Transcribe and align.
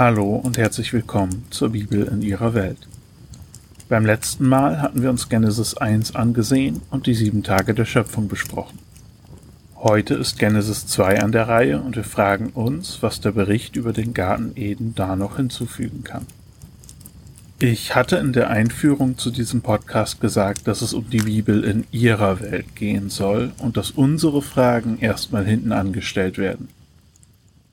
Hallo 0.00 0.36
und 0.36 0.56
herzlich 0.56 0.94
willkommen 0.94 1.44
zur 1.50 1.72
Bibel 1.72 2.04
in 2.04 2.22
ihrer 2.22 2.54
Welt. 2.54 2.88
Beim 3.90 4.06
letzten 4.06 4.48
Mal 4.48 4.80
hatten 4.80 5.02
wir 5.02 5.10
uns 5.10 5.28
Genesis 5.28 5.76
1 5.76 6.14
angesehen 6.16 6.80
und 6.88 7.06
die 7.06 7.12
sieben 7.12 7.42
Tage 7.42 7.74
der 7.74 7.84
Schöpfung 7.84 8.26
besprochen. 8.26 8.78
Heute 9.76 10.14
ist 10.14 10.38
Genesis 10.38 10.86
2 10.86 11.20
an 11.20 11.32
der 11.32 11.48
Reihe 11.48 11.82
und 11.82 11.96
wir 11.96 12.04
fragen 12.04 12.48
uns, 12.54 13.02
was 13.02 13.20
der 13.20 13.32
Bericht 13.32 13.76
über 13.76 13.92
den 13.92 14.14
Garten 14.14 14.52
Eden 14.56 14.94
da 14.94 15.16
noch 15.16 15.36
hinzufügen 15.36 16.02
kann. 16.02 16.26
Ich 17.58 17.94
hatte 17.94 18.16
in 18.16 18.32
der 18.32 18.48
Einführung 18.48 19.18
zu 19.18 19.30
diesem 19.30 19.60
Podcast 19.60 20.18
gesagt, 20.22 20.66
dass 20.66 20.80
es 20.80 20.94
um 20.94 21.10
die 21.10 21.18
Bibel 21.18 21.62
in 21.62 21.84
ihrer 21.90 22.40
Welt 22.40 22.74
gehen 22.74 23.10
soll 23.10 23.52
und 23.58 23.76
dass 23.76 23.90
unsere 23.90 24.40
Fragen 24.40 24.98
erstmal 24.98 25.44
hinten 25.44 25.72
angestellt 25.72 26.38
werden. 26.38 26.68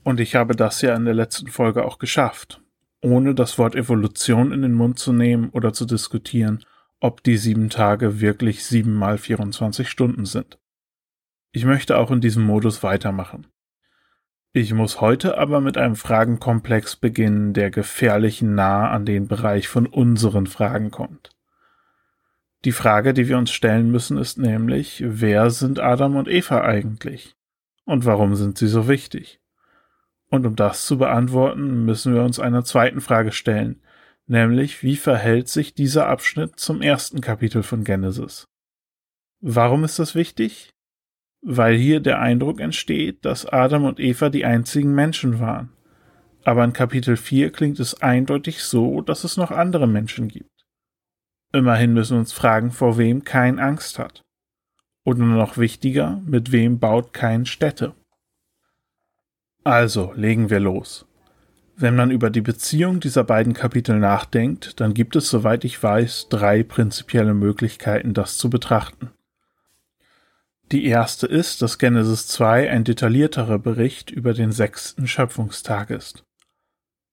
Und 0.08 0.22
ich 0.22 0.36
habe 0.36 0.56
das 0.56 0.82
ja 0.82 0.96
in 0.96 1.04
der 1.04 1.14
letzten 1.14 1.48
Folge 1.48 1.84
auch 1.84 1.98
geschafft, 2.00 2.62
ohne 3.02 3.36
das 3.36 3.58
Wort 3.58 3.76
Evolution 3.76 4.54
in 4.54 4.62
den 4.62 4.72
Mund 4.72 4.98
zu 4.98 5.12
nehmen 5.12 5.50
oder 5.50 5.74
zu 5.74 5.84
diskutieren, 5.84 6.64
ob 7.02 7.24
die 7.24 7.36
sieben 7.36 7.70
Tage 7.70 8.22
wirklich 8.22 8.64
sieben 8.64 8.94
mal 8.94 9.18
24 9.18 9.90
Stunden 9.90 10.26
sind. 10.26 10.60
Ich 11.52 11.66
möchte 11.66 11.98
auch 11.98 12.10
in 12.10 12.22
diesem 12.22 12.46
Modus 12.46 12.84
weitermachen. 12.84 13.48
Ich 14.54 14.74
muss 14.74 15.02
heute 15.02 15.38
aber 15.38 15.60
mit 15.60 15.78
einem 15.78 15.98
Fragenkomplex 15.98 16.96
beginnen, 16.96 17.52
der 17.52 17.70
gefährlich 17.70 18.42
nah 18.42 18.90
an 18.90 19.06
den 19.06 19.28
Bereich 19.28 19.68
von 19.68 19.86
unseren 19.86 20.48
Fragen 20.48 20.90
kommt. 20.90 21.31
Die 22.64 22.72
Frage, 22.72 23.14
die 23.14 23.28
wir 23.28 23.38
uns 23.38 23.52
stellen 23.52 23.92
müssen, 23.92 24.18
ist 24.18 24.38
nämlich, 24.38 25.03
wer 25.06 25.50
sind 25.50 25.81
Adam 25.81 26.16
und 26.16 26.30
Eva 26.30 26.62
eigentlich? 26.62 27.36
Und 27.84 28.06
warum 28.06 28.36
sind 28.36 28.58
sie 28.58 28.68
so 28.68 28.88
wichtig? 28.88 29.42
Und 30.30 30.45
um 30.45 30.56
das 30.56 30.86
zu 30.86 30.97
beantworten, 30.97 31.86
müssen 31.86 32.14
wir 32.14 32.23
uns 32.23 32.39
einer 32.39 32.64
zweiten 32.64 33.02
Frage 33.02 33.31
stellen, 33.31 33.81
nämlich 34.25 34.84
wie 34.84 34.97
verhält 34.97 35.47
sich 35.47 35.73
dieser 35.73 36.08
Abschnitt 36.08 36.59
zum 36.59 36.81
ersten 36.81 37.22
Kapitel 37.22 37.64
von 37.64 37.84
Genesis? 37.84 38.45
Warum 39.39 39.84
ist 39.84 40.00
das 40.00 40.16
wichtig? 40.16 40.72
Weil 41.42 41.75
hier 41.75 42.00
der 42.00 42.19
Eindruck 42.19 42.59
entsteht, 42.59 43.23
dass 43.23 43.45
Adam 43.45 43.86
und 43.86 44.00
Eva 44.00 44.30
die 44.30 44.44
einzigen 44.44 44.94
Menschen 44.94 45.39
waren. 45.39 45.72
Aber 46.44 46.64
in 46.64 46.73
Kapitel 46.73 47.17
4 47.17 47.52
klingt 47.52 47.80
es 47.80 48.02
eindeutig 48.02 48.64
so, 48.64 49.02
dass 49.02 49.23
es 49.23 49.38
noch 49.38 49.52
andere 49.52 49.88
Menschen 49.88 50.28
gibt. 50.28 50.66
Immerhin 51.53 51.94
müssen 51.94 52.16
wir 52.16 52.19
uns 52.19 52.34
fragen, 52.34 52.72
vor 52.72 52.97
wem 52.97 53.23
kein 53.23 53.59
Angst 53.59 54.00
hat. 54.00 54.23
Oder 55.06 55.19
noch 55.19 55.58
wichtiger, 55.58 56.22
mit 56.25 56.52
wem 56.52 56.80
baut 56.80 57.14
kein 57.14 57.45
Städte. 57.45 57.95
Also, 59.68 60.14
legen 60.16 60.50
wir 60.50 60.62
los. 60.62 61.06
Wenn 61.76 61.94
man 61.94 62.10
über 62.10 62.30
die 62.30 62.40
Beziehung 62.40 63.02
dieser 63.02 63.26
beiden 63.26 63.52
Kapitel 63.52 64.00
nachdenkt, 64.00 64.80
dann 64.80 64.94
gibt 64.94 65.18
es, 65.18 65.30
soweit 65.30 65.66
ich 65.66 65.84
weiß, 65.84 66.28
drei 66.30 66.64
prinzipielle 66.64 67.34
Möglichkeiten, 67.34 68.14
das 68.14 68.38
zu 68.38 68.50
betrachten. 68.50 69.09
Die 70.72 70.86
erste 70.86 71.28
ist, 71.28 71.62
dass 71.62 71.80
Genesis 71.80 72.30
2 72.30 72.72
ein 72.72 72.86
detaillierterer 72.86 73.59
Bericht 73.59 74.09
über 74.09 74.34
den 74.34 74.54
sechsten 74.54 75.06
Schöpfungstag 75.06 75.90
ist. 75.90 76.24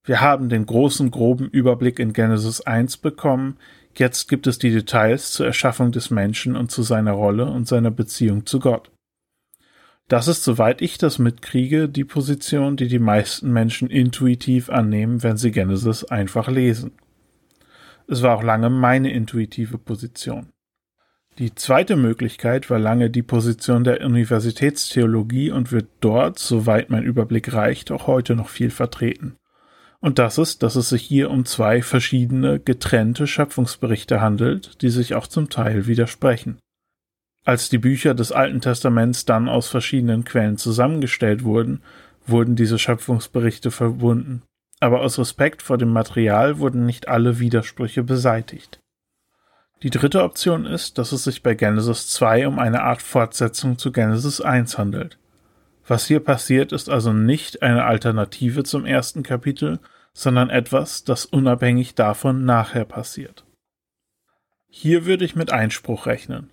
Wir 0.05 0.21
haben 0.21 0.49
den 0.49 0.65
großen 0.65 1.11
groben 1.11 1.49
Überblick 1.49 1.99
in 1.99 2.13
Genesis 2.13 2.61
1 2.61 2.99
bekommen, 2.99 3.57
jetzt 3.97 4.29
gibt 4.29 4.47
es 4.47 4.61
die 4.61 4.71
Details 4.71 5.33
zur 5.33 5.47
Erschaffung 5.47 5.91
des 5.91 6.11
Menschen 6.11 6.55
und 6.55 6.71
zu 6.71 6.85
seiner 6.85 7.15
Rolle 7.15 7.47
und 7.47 7.67
seiner 7.67 7.91
Beziehung 7.91 8.47
zu 8.47 8.61
Gott. 8.61 8.94
Das 10.09 10.29
ist, 10.29 10.45
soweit 10.45 10.83
ich 10.83 10.99
das 10.99 11.19
mitkriege, 11.19 11.89
die 11.89 12.05
Position, 12.05 12.77
die 12.77 12.89
die 12.89 12.99
meisten 12.99 13.51
Menschen 13.51 13.89
intuitiv 13.89 14.69
annehmen, 14.69 15.23
wenn 15.23 15.39
sie 15.39 15.51
Genesis 15.51 16.05
einfach 16.05 16.49
lesen. 16.49 16.93
Es 18.07 18.23
war 18.23 18.37
auch 18.37 18.43
lange 18.43 18.69
meine 18.69 19.11
intuitive 19.11 19.79
Position. 19.79 20.51
Die 21.39 21.55
zweite 21.55 21.97
Möglichkeit 21.97 22.71
war 22.71 22.79
lange 22.79 23.11
die 23.11 23.23
Position 23.23 23.83
der 23.83 24.05
Universitätstheologie 24.05 25.51
und 25.51 25.73
wird 25.73 25.89
dort, 26.01 26.39
soweit 26.39 26.91
mein 26.91 27.03
Überblick 27.03 27.53
reicht, 27.53 27.91
auch 27.91 28.07
heute 28.07 28.37
noch 28.37 28.49
viel 28.49 28.71
vertreten. 28.71 29.37
Und 30.01 30.19
das 30.19 30.37
ist, 30.37 30.63
dass 30.63 30.77
es 30.77 30.91
sich 30.91 31.03
hier 31.03 31.31
um 31.31 31.47
zwei 31.47 31.81
verschiedene, 31.81 32.61
getrennte 32.61 33.27
Schöpfungsberichte 33.27 34.21
handelt, 34.21 34.83
die 34.83 34.91
sich 34.91 35.15
auch 35.15 35.27
zum 35.27 35.49
Teil 35.49 35.87
widersprechen. 35.87 36.59
Als 37.45 37.69
die 37.69 37.79
Bücher 37.79 38.15
des 38.15 38.33
Alten 38.33 38.63
Testaments 38.63 39.27
dann 39.27 39.49
aus 39.49 39.69
verschiedenen 39.69 40.25
Quellen 40.25 40.57
zusammengestellt 40.57 41.45
wurden, 41.45 41.83
wurden 42.27 42.57
diese 42.57 42.79
Schöpfungsberichte 42.79 43.71
verbunden. 43.71 44.43
Aber 44.81 45.03
aus 45.03 45.19
Respekt 45.19 45.63
vor 45.63 45.77
dem 45.77 45.91
Material 45.91 46.59
wurden 46.59 46.87
nicht 46.87 47.07
alle 47.09 47.39
Widersprüche 47.39 48.03
beseitigt. 48.03 48.81
Die 49.83 49.91
dritte 49.91 50.23
Option 50.23 50.65
ist, 50.65 50.97
dass 50.97 51.13
es 51.13 51.25
sich 51.25 51.43
bei 51.43 51.55
Genesis 51.55 52.09
2 52.09 52.49
um 52.49 52.59
eine 52.59 52.83
Art 52.83 53.03
Fortsetzung 53.03 53.77
zu 53.77 53.93
Genesis 53.93 54.41
1 54.41 54.79
handelt. 54.79 55.19
Was 55.87 56.07
hier 56.07 56.21
passiert, 56.21 56.73
ist 56.73 56.89
also 56.89 57.13
nicht 57.13 57.63
eine 57.63 57.85
Alternative 57.85 58.63
zum 58.63 58.87
ersten 58.87 59.23
Kapitel, 59.23 59.81
sondern 60.15 60.49
etwas, 60.49 61.05
das 61.05 61.27
unabhängig 61.27 61.95
davon 61.95 62.47
nachher 62.47 62.87
passiert. 62.87 63.45
Hier 64.71 65.05
würde 65.05 65.27
ich 65.27 65.37
mit 65.37 65.53
Einspruch 65.53 66.07
rechnen. 66.07 66.49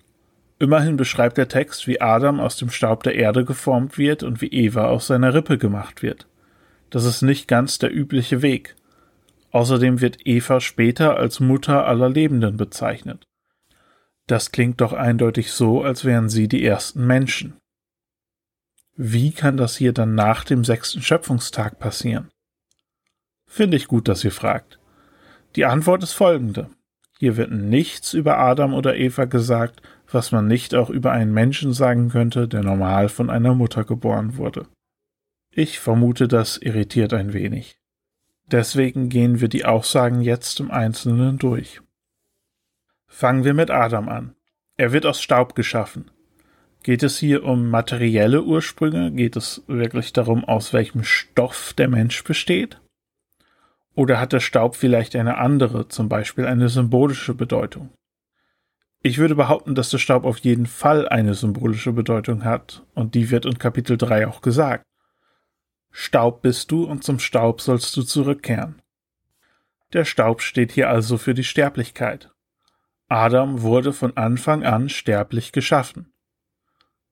Immerhin 0.62 0.96
beschreibt 0.96 1.38
der 1.38 1.48
Text, 1.48 1.88
wie 1.88 2.00
Adam 2.00 2.38
aus 2.38 2.56
dem 2.56 2.70
Staub 2.70 3.02
der 3.02 3.16
Erde 3.16 3.44
geformt 3.44 3.98
wird 3.98 4.22
und 4.22 4.40
wie 4.40 4.46
Eva 4.46 4.84
aus 4.84 5.08
seiner 5.08 5.34
Rippe 5.34 5.58
gemacht 5.58 6.04
wird. 6.04 6.28
Das 6.88 7.04
ist 7.04 7.20
nicht 7.20 7.48
ganz 7.48 7.80
der 7.80 7.92
übliche 7.92 8.42
Weg. 8.42 8.76
Außerdem 9.50 10.00
wird 10.00 10.24
Eva 10.24 10.60
später 10.60 11.16
als 11.16 11.40
Mutter 11.40 11.84
aller 11.88 12.08
Lebenden 12.08 12.58
bezeichnet. 12.58 13.26
Das 14.28 14.52
klingt 14.52 14.80
doch 14.80 14.92
eindeutig 14.92 15.50
so, 15.50 15.82
als 15.82 16.04
wären 16.04 16.28
sie 16.28 16.46
die 16.46 16.64
ersten 16.64 17.08
Menschen. 17.08 17.56
Wie 18.94 19.32
kann 19.32 19.56
das 19.56 19.76
hier 19.76 19.92
dann 19.92 20.14
nach 20.14 20.44
dem 20.44 20.62
sechsten 20.62 21.02
Schöpfungstag 21.02 21.80
passieren? 21.80 22.30
Finde 23.48 23.76
ich 23.76 23.88
gut, 23.88 24.06
dass 24.06 24.22
ihr 24.22 24.30
fragt. 24.30 24.78
Die 25.56 25.64
Antwort 25.64 26.04
ist 26.04 26.12
folgende. 26.12 26.70
Hier 27.18 27.36
wird 27.36 27.50
nichts 27.50 28.14
über 28.14 28.38
Adam 28.38 28.74
oder 28.74 28.96
Eva 28.96 29.24
gesagt, 29.24 29.82
was 30.14 30.32
man 30.32 30.46
nicht 30.46 30.74
auch 30.74 30.90
über 30.90 31.12
einen 31.12 31.32
Menschen 31.32 31.72
sagen 31.72 32.08
könnte, 32.08 32.48
der 32.48 32.62
normal 32.62 33.08
von 33.08 33.30
einer 33.30 33.54
Mutter 33.54 33.84
geboren 33.84 34.36
wurde. 34.36 34.66
Ich 35.50 35.78
vermute, 35.78 36.28
das 36.28 36.56
irritiert 36.56 37.12
ein 37.12 37.32
wenig. 37.32 37.78
Deswegen 38.46 39.08
gehen 39.08 39.40
wir 39.40 39.48
die 39.48 39.64
Aussagen 39.64 40.20
jetzt 40.20 40.60
im 40.60 40.70
Einzelnen 40.70 41.38
durch. 41.38 41.80
Fangen 43.06 43.44
wir 43.44 43.54
mit 43.54 43.70
Adam 43.70 44.08
an. 44.08 44.34
Er 44.76 44.92
wird 44.92 45.06
aus 45.06 45.22
Staub 45.22 45.54
geschaffen. 45.54 46.10
Geht 46.82 47.02
es 47.02 47.18
hier 47.18 47.44
um 47.44 47.68
materielle 47.70 48.42
Ursprünge? 48.42 49.12
Geht 49.12 49.36
es 49.36 49.62
wirklich 49.68 50.12
darum, 50.12 50.44
aus 50.44 50.72
welchem 50.72 51.04
Stoff 51.04 51.74
der 51.74 51.88
Mensch 51.88 52.24
besteht? 52.24 52.80
Oder 53.94 54.18
hat 54.18 54.32
der 54.32 54.40
Staub 54.40 54.74
vielleicht 54.74 55.14
eine 55.14 55.38
andere, 55.38 55.88
zum 55.88 56.08
Beispiel 56.08 56.46
eine 56.46 56.68
symbolische 56.68 57.34
Bedeutung? 57.34 57.90
Ich 59.04 59.18
würde 59.18 59.34
behaupten, 59.34 59.74
dass 59.74 59.90
der 59.90 59.98
Staub 59.98 60.24
auf 60.24 60.38
jeden 60.38 60.66
Fall 60.66 61.08
eine 61.08 61.34
symbolische 61.34 61.92
Bedeutung 61.92 62.44
hat, 62.44 62.84
und 62.94 63.16
die 63.16 63.30
wird 63.30 63.46
in 63.46 63.58
Kapitel 63.58 63.96
3 63.96 64.28
auch 64.28 64.42
gesagt. 64.42 64.84
Staub 65.90 66.40
bist 66.40 66.70
du 66.70 66.84
und 66.84 67.02
zum 67.02 67.18
Staub 67.18 67.60
sollst 67.60 67.96
du 67.96 68.02
zurückkehren. 68.02 68.80
Der 69.92 70.04
Staub 70.04 70.40
steht 70.40 70.72
hier 70.72 70.88
also 70.88 71.18
für 71.18 71.34
die 71.34 71.44
Sterblichkeit. 71.44 72.30
Adam 73.08 73.60
wurde 73.60 73.92
von 73.92 74.16
Anfang 74.16 74.64
an 74.64 74.88
sterblich 74.88 75.52
geschaffen. 75.52 76.12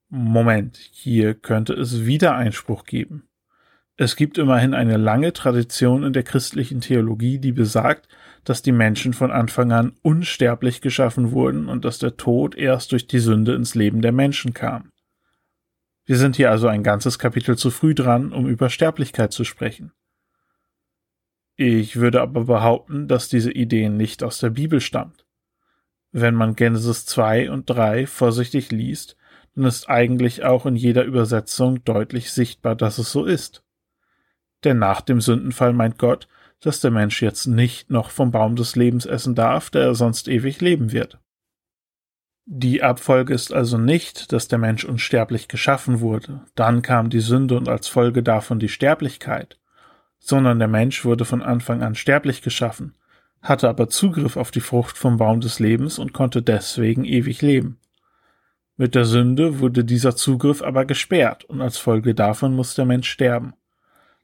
Moment, 0.08 0.76
hier 0.76 1.34
könnte 1.34 1.74
es 1.74 2.06
wieder 2.06 2.36
Einspruch 2.36 2.84
geben. 2.84 3.28
Es 3.96 4.16
gibt 4.16 4.38
immerhin 4.38 4.72
eine 4.72 4.96
lange 4.96 5.32
Tradition 5.32 6.04
in 6.04 6.12
der 6.14 6.22
christlichen 6.22 6.80
Theologie, 6.80 7.38
die 7.38 7.52
besagt, 7.52 8.08
dass 8.44 8.62
die 8.62 8.72
Menschen 8.72 9.12
von 9.12 9.30
Anfang 9.30 9.72
an 9.72 9.92
unsterblich 10.02 10.80
geschaffen 10.80 11.32
wurden 11.32 11.68
und 11.68 11.84
dass 11.84 11.98
der 11.98 12.16
Tod 12.16 12.54
erst 12.54 12.92
durch 12.92 13.06
die 13.06 13.18
Sünde 13.18 13.54
ins 13.54 13.74
Leben 13.74 14.02
der 14.02 14.12
Menschen 14.12 14.54
kam. 14.54 14.92
Wir 16.04 16.16
sind 16.16 16.36
hier 16.36 16.50
also 16.50 16.66
ein 16.66 16.82
ganzes 16.82 17.18
Kapitel 17.18 17.56
zu 17.56 17.70
früh 17.70 17.94
dran, 17.94 18.32
um 18.32 18.48
über 18.48 18.70
Sterblichkeit 18.70 19.32
zu 19.32 19.44
sprechen. 19.44 19.92
Ich 21.56 21.96
würde 21.96 22.22
aber 22.22 22.44
behaupten, 22.44 23.06
dass 23.06 23.28
diese 23.28 23.52
Idee 23.52 23.90
nicht 23.90 24.22
aus 24.22 24.38
der 24.38 24.50
Bibel 24.50 24.80
stammt. 24.80 25.26
Wenn 26.10 26.34
man 26.34 26.56
Genesis 26.56 27.06
2 27.06 27.50
und 27.50 27.68
3 27.68 28.06
vorsichtig 28.06 28.72
liest, 28.72 29.16
dann 29.54 29.64
ist 29.64 29.88
eigentlich 29.88 30.42
auch 30.42 30.66
in 30.66 30.74
jeder 30.74 31.04
Übersetzung 31.04 31.84
deutlich 31.84 32.32
sichtbar, 32.32 32.76
dass 32.76 32.98
es 32.98 33.12
so 33.12 33.24
ist. 33.24 33.62
Denn 34.64 34.78
nach 34.78 35.00
dem 35.00 35.20
Sündenfall 35.20 35.72
meint 35.72 35.98
Gott, 35.98 36.28
dass 36.60 36.80
der 36.80 36.90
Mensch 36.90 37.22
jetzt 37.22 37.46
nicht 37.46 37.90
noch 37.90 38.10
vom 38.10 38.30
Baum 38.30 38.56
des 38.56 38.76
Lebens 38.76 39.06
essen 39.06 39.34
darf, 39.34 39.70
der 39.70 39.82
er 39.82 39.94
sonst 39.94 40.28
ewig 40.28 40.60
leben 40.60 40.92
wird. 40.92 41.18
Die 42.46 42.82
Abfolge 42.82 43.32
ist 43.32 43.52
also 43.52 43.78
nicht, 43.78 44.32
dass 44.32 44.48
der 44.48 44.58
Mensch 44.58 44.84
unsterblich 44.84 45.48
geschaffen 45.48 46.00
wurde, 46.00 46.40
dann 46.54 46.82
kam 46.82 47.08
die 47.08 47.20
Sünde 47.20 47.56
und 47.56 47.68
als 47.68 47.88
Folge 47.88 48.22
davon 48.22 48.58
die 48.58 48.68
Sterblichkeit, 48.68 49.58
sondern 50.18 50.58
der 50.58 50.68
Mensch 50.68 51.04
wurde 51.04 51.24
von 51.24 51.42
Anfang 51.42 51.82
an 51.82 51.94
sterblich 51.94 52.42
geschaffen, 52.42 52.96
hatte 53.40 53.68
aber 53.68 53.88
Zugriff 53.88 54.36
auf 54.36 54.50
die 54.50 54.60
Frucht 54.60 54.98
vom 54.98 55.16
Baum 55.16 55.40
des 55.40 55.60
Lebens 55.60 55.98
und 55.98 56.12
konnte 56.12 56.42
deswegen 56.42 57.04
ewig 57.04 57.40
leben. 57.40 57.78
Mit 58.76 58.94
der 58.94 59.04
Sünde 59.04 59.60
wurde 59.60 59.84
dieser 59.84 60.16
Zugriff 60.16 60.62
aber 60.62 60.86
gesperrt 60.86 61.44
und 61.44 61.60
als 61.60 61.78
Folge 61.78 62.14
davon 62.14 62.56
muss 62.56 62.74
der 62.74 62.86
Mensch 62.86 63.08
sterben. 63.08 63.54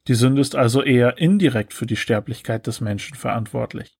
Die 0.08 0.14
Sünde 0.14 0.40
ist 0.40 0.54
also 0.54 0.82
eher 0.82 1.18
indirekt 1.18 1.74
für 1.74 1.86
die 1.86 1.96
Sterblichkeit 1.96 2.66
des 2.66 2.80
Menschen 2.80 3.16
verantwortlich. 3.16 3.98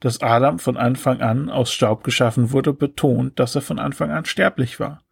Dass 0.00 0.20
Adam 0.20 0.58
von 0.58 0.76
Anfang 0.76 1.20
an 1.20 1.48
aus 1.48 1.72
Staub 1.72 2.02
geschaffen 2.02 2.50
wurde, 2.50 2.72
betont, 2.72 3.38
dass 3.38 3.54
er 3.54 3.62
von 3.62 3.78
Anfang 3.78 4.10
an 4.10 4.24
sterblich 4.24 4.80
war. 4.80 5.04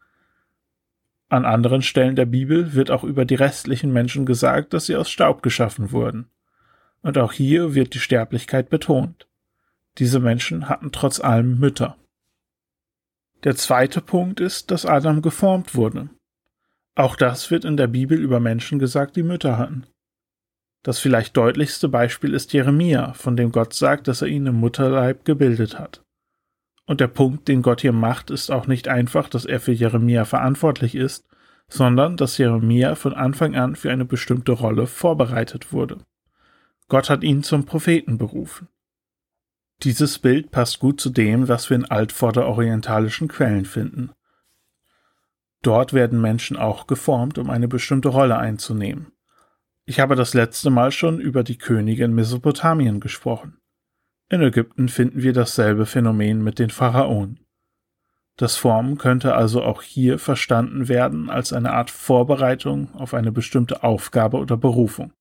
An 1.29 1.45
anderen 1.45 1.83
Stellen 1.83 2.17
der 2.17 2.27
Bibel 2.27 2.75
wird 2.75 2.91
auch 2.91 3.05
über 3.05 3.25
die 3.25 3.37
restlichen 3.37 3.93
Menschen 3.93 4.27
gesagt, 4.27 4.75
dass 4.75 4.87
sie 4.87 4.97
aus 4.97 5.09
Staub 5.09 5.45
geschaffen 5.45 5.93
wurden. 5.93 6.29
Und 7.03 7.19
auch 7.19 7.33
hier 7.33 7.77
wird 7.77 7.95
die 7.95 8.01
Sterblichkeit 8.01 8.69
betont. 8.69 9.29
Diese 9.99 10.19
Menschen 10.19 10.69
hatten 10.69 10.91
trotz 10.91 11.21
allem 11.21 11.61
Mütter. 11.61 11.97
Der 13.45 13.55
zweite 13.55 14.01
Punkt 14.01 14.41
ist, 14.41 14.73
dass 14.73 14.85
Adam 14.85 15.23
geformt 15.23 15.77
wurde. 15.77 16.11
Auch 16.97 17.15
das 17.15 17.53
wird 17.53 17.65
in 17.65 17.77
der 17.77 17.87
Bibel 17.87 18.19
über 18.19 18.41
Menschen 18.41 18.81
gesagt, 18.81 19.15
die 19.15 19.23
Mütter 19.23 19.57
hatten. 19.57 19.87
Das 20.83 20.99
vielleicht 20.99 21.37
deutlichste 21.37 21.89
Beispiel 21.89 22.33
ist 22.33 22.53
Jeremia, 22.53 23.13
von 23.13 23.37
dem 23.37 23.53
Gott 23.53 23.75
sagt, 23.75 24.09
dass 24.09 24.23
er 24.23 24.29
ihn 24.29 24.47
im 24.47 24.57
Mutterleib 24.57 25.25
gebildet 25.25 25.79
hat. 25.79 26.03
Und 26.87 27.01
der 27.01 27.09
Punkt, 27.09 27.49
den 27.49 27.63
Gott 27.63 27.83
hier 27.83 27.93
macht, 27.93 28.31
ist 28.31 28.51
auch 28.51 28.67
nicht 28.67 28.89
einfach, 28.89 29.29
dass 29.29 29.45
er 29.45 29.61
für 29.61 29.73
Jeremia 29.73 30.25
verantwortlich 30.25 30.95
ist, 30.95 31.27
sondern 31.69 32.17
dass 32.17 32.39
Jeremia 32.39 32.95
von 32.95 33.15
Anfang 33.15 33.55
an 33.55 33.77
für 33.77 33.93
eine 33.93 34.05
bestimmte 34.05 34.53
Rolle 34.53 34.87
vorbereitet 34.87 35.73
wurde. 35.73 35.99
Gott 36.89 37.09
hat 37.09 37.23
ihn 37.23 37.43
zum 37.45 37.65
Propheten 37.65 38.19
berufen. 38.19 38.69
Dieses 39.83 40.19
Bild 40.19 40.51
passt 40.51 40.81
gut 40.81 41.01
zu 41.01 41.11
dem, 41.11 41.49
was 41.49 41.71
wir 41.71 41.77
in 41.77 41.85
altvorderorientalischen 41.85 43.29
Quellen 43.29 43.65
finden. 43.65 44.11
Dort 45.63 45.93
werden 45.93 46.21
Menschen 46.21 46.57
auch 46.57 46.87
geformt, 46.87 47.39
um 47.39 47.51
eine 47.51 47.69
bestimmte 47.69 48.09
Rolle 48.09 48.39
einzunehmen. 48.39 49.13
Ich 49.91 49.99
habe 49.99 50.15
das 50.15 50.35
letzte 50.35 50.71
Mal 50.71 50.93
schon 50.93 51.19
über 51.19 51.43
die 51.43 51.59
Könige 51.59 52.05
in 52.05 52.15
Mesopotamien 52.15 53.01
gesprochen. 53.01 53.59
In 54.29 54.41
Ägypten 54.41 54.89
finden 54.89 55.21
wir 55.21 55.33
dasselbe 55.33 55.85
Phänomen 55.85 56.45
mit 56.45 56.61
den 56.61 56.71
Pharaonen. 56.71 57.45
Das 58.37 58.55
Formen 58.55 58.99
könnte 58.99 59.35
also 59.35 59.65
auch 59.65 59.83
hier 59.83 60.21
verstanden 60.21 60.87
werden 60.87 61.29
als 61.29 61.53
eine 61.53 61.73
Art 61.73 61.91
Vorbereitung 61.91 62.95
auf 62.95 63.15
eine 63.15 63.33
bestimmte 63.33 63.83
Aufgabe 63.83 64.37
oder 64.37 64.57
Berufung. 64.57 65.13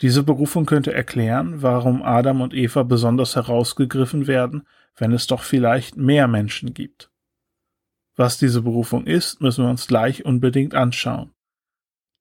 Diese 0.00 0.22
Berufung 0.22 0.64
könnte 0.64 0.94
erklären, 0.94 1.60
warum 1.60 2.02
Adam 2.02 2.40
und 2.40 2.54
Eva 2.54 2.82
besonders 2.82 3.36
herausgegriffen 3.36 4.26
werden, 4.26 4.66
wenn 4.96 5.12
es 5.12 5.26
doch 5.26 5.42
vielleicht 5.42 5.98
mehr 5.98 6.28
Menschen 6.28 6.72
gibt. 6.72 7.10
Was 8.14 8.38
diese 8.38 8.62
Berufung 8.62 9.06
ist, 9.06 9.42
müssen 9.42 9.64
wir 9.64 9.70
uns 9.70 9.86
gleich 9.86 10.24
unbedingt 10.24 10.74
anschauen. 10.74 11.35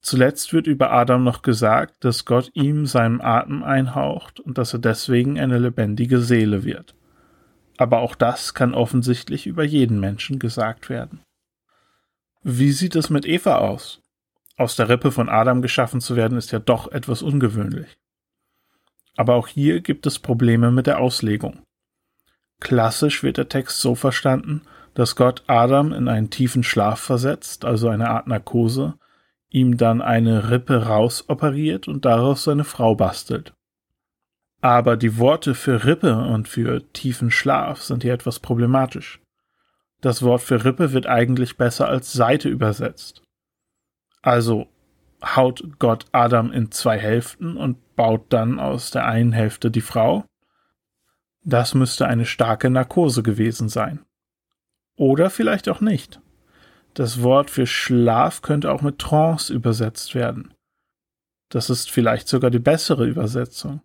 Zuletzt 0.06 0.54
wird 0.54 0.68
über 0.68 0.92
Adam 0.92 1.24
noch 1.24 1.42
gesagt, 1.42 2.04
dass 2.04 2.26
Gott 2.26 2.52
ihm 2.54 2.86
seinen 2.86 3.22
Atem 3.22 3.64
einhaucht 3.64 4.40
und 4.40 4.60
dass 4.60 4.72
er 4.72 4.78
deswegen 4.78 5.40
eine 5.40 5.58
lebendige 5.58 6.20
Seele 6.20 6.64
wird. 6.64 6.94
Aber 7.78 8.02
auch 8.02 8.14
das 8.14 8.54
kann 8.54 8.76
offensichtlich 8.76 9.48
über 9.48 9.64
jeden 9.64 10.00
Menschen 10.00 10.38
gesagt 10.38 10.90
werden. 10.90 11.24
Wie 12.44 12.72
sieht 12.72 12.96
es 12.96 13.10
mit 13.10 13.26
Eva 13.26 13.58
aus? 13.58 14.04
Aus 14.58 14.76
der 14.76 14.90
Rippe 14.90 15.12
von 15.12 15.28
Adam 15.28 15.64
geschaffen 15.64 16.02
zu 16.02 16.16
werden, 16.16 16.38
ist 16.38 16.52
ja 16.52 16.60
doch 16.60 16.92
etwas 16.92 17.24
ungewöhnlich. 17.24 17.98
Aber 19.18 19.34
auch 19.34 19.48
hier 19.48 19.82
gibt 19.82 20.06
es 20.06 20.20
Probleme 20.20 20.70
mit 20.70 20.86
der 20.86 21.00
Auslegung. 21.00 21.64
Klassisch 22.60 23.24
wird 23.24 23.38
der 23.38 23.50
Text 23.50 23.82
so 23.82 23.96
verstanden, 23.96 24.62
dass 24.94 25.16
Gott 25.16 25.44
Adam 25.48 25.94
in 25.94 26.08
einen 26.08 26.30
tiefen 26.30 26.62
Schlaf 26.62 27.00
versetzt, 27.00 27.66
also 27.66 27.90
eine 27.90 28.12
Art 28.12 28.28
Narkose, 28.28 29.00
ihm 29.56 29.78
dann 29.78 30.02
eine 30.02 30.50
Rippe 30.50 30.86
rausoperiert 30.86 31.88
und 31.88 32.04
daraus 32.04 32.44
seine 32.44 32.66
Frau 32.66 32.94
bastelt. 32.94 33.54
Aber 34.60 34.98
die 34.98 35.18
Worte 35.18 35.56
für 35.56 35.86
Rippe 35.86 36.18
und 36.18 36.50
für 36.50 36.92
tiefen 36.92 37.32
Schlaf 37.32 37.82
sind 37.82 38.04
hier 38.04 38.14
etwas 38.14 38.42
problematisch. 38.42 39.22
Das 40.02 40.22
Wort 40.24 40.42
für 40.42 40.66
Rippe 40.66 40.92
wird 40.92 41.08
eigentlich 41.08 41.56
besser 41.56 41.88
als 41.88 42.12
Seite 42.12 42.50
übersetzt. 42.50 43.24
Also 44.22 44.68
haut 45.24 45.64
Gott 45.80 46.06
Adam 46.12 46.52
in 46.52 46.72
zwei 46.72 47.00
Hälften 47.00 47.56
und 47.56 47.96
baut 47.96 48.34
dann 48.34 48.60
aus 48.60 48.92
der 48.92 49.06
einen 49.06 49.32
Hälfte 49.32 49.72
die 49.72 49.82
Frau? 49.82 50.26
Das 51.46 51.74
müsste 51.76 52.08
eine 52.08 52.26
starke 52.26 52.70
Narkose 52.70 53.24
gewesen 53.24 53.70
sein. 53.70 54.04
Oder 54.98 55.30
vielleicht 55.30 55.70
auch 55.70 55.80
nicht. 55.80 56.20
Das 56.96 57.22
Wort 57.22 57.50
für 57.50 57.68
Schlaf 57.68 58.42
könnte 58.42 58.72
auch 58.72 58.82
mit 58.82 59.00
Trance 59.00 59.54
übersetzt 59.54 60.16
werden. 60.16 60.54
Das 61.50 61.70
ist 61.70 61.92
vielleicht 61.92 62.30
sogar 62.30 62.50
die 62.50 62.60
bessere 62.60 63.06
Übersetzung. 63.06 63.82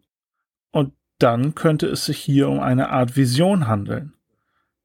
Und 0.71 0.95
dann 1.19 1.57
könnte 1.57 1.89
es 1.89 2.05
sich 2.05 2.19
hier 2.19 2.49
um 2.49 2.61
eine 2.61 2.91
Art 2.91 3.17
Vision 3.17 3.67
handeln. 3.67 4.15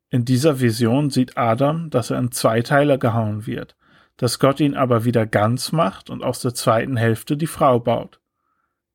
In 0.10 0.26
dieser 0.26 0.60
Vision 0.60 1.12
sieht 1.12 1.38
Adam, 1.38 1.92
dass 1.92 2.10
er 2.10 2.18
in 2.18 2.32
zwei 2.32 2.64
Teile 2.64 2.98
gehauen 2.98 3.46
wird, 3.46 3.76
dass 4.18 4.40
Gott 4.40 4.60
ihn 4.60 4.74
aber 4.74 5.06
wieder 5.06 5.28
ganz 5.28 5.72
macht 5.72 6.10
und 6.10 6.24
aus 6.24 6.42
der 6.42 6.56
zweiten 6.56 6.98
Hälfte 6.98 7.38
die 7.38 7.48
Frau 7.48 7.80
baut. 7.80 8.20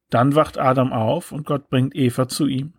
Dann 0.08 0.34
wacht 0.34 0.58
Adam 0.58 0.92
auf 0.92 1.30
und 1.30 1.46
Gott 1.46 1.68
bringt 1.68 1.94
Eva 1.94 2.26
zu 2.26 2.48
ihm. 2.48 2.74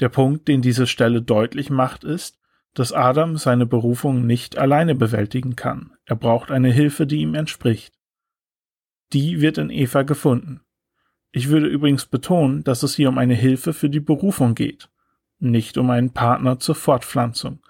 Der 0.00 0.10
Punkt, 0.10 0.48
den 0.48 0.60
diese 0.60 0.86
Stelle 0.86 1.22
deutlich 1.22 1.70
macht, 1.70 2.04
ist, 2.04 2.41
dass 2.74 2.92
Adam 2.92 3.36
seine 3.36 3.66
Berufung 3.66 4.26
nicht 4.26 4.56
alleine 4.58 4.94
bewältigen 4.94 5.56
kann. 5.56 5.92
Er 6.04 6.16
braucht 6.16 6.50
eine 6.50 6.72
Hilfe, 6.72 7.06
die 7.06 7.18
ihm 7.18 7.34
entspricht. 7.34 7.94
Die 9.12 9.40
wird 9.40 9.58
in 9.58 9.70
Eva 9.70 10.02
gefunden. 10.02 10.62
Ich 11.32 11.48
würde 11.48 11.66
übrigens 11.66 12.06
betonen, 12.06 12.64
dass 12.64 12.82
es 12.82 12.94
hier 12.94 13.08
um 13.08 13.18
eine 13.18 13.34
Hilfe 13.34 13.72
für 13.72 13.90
die 13.90 14.00
Berufung 14.00 14.54
geht, 14.54 14.90
nicht 15.38 15.76
um 15.78 15.90
einen 15.90 16.12
Partner 16.12 16.58
zur 16.58 16.74
Fortpflanzung. 16.74 17.60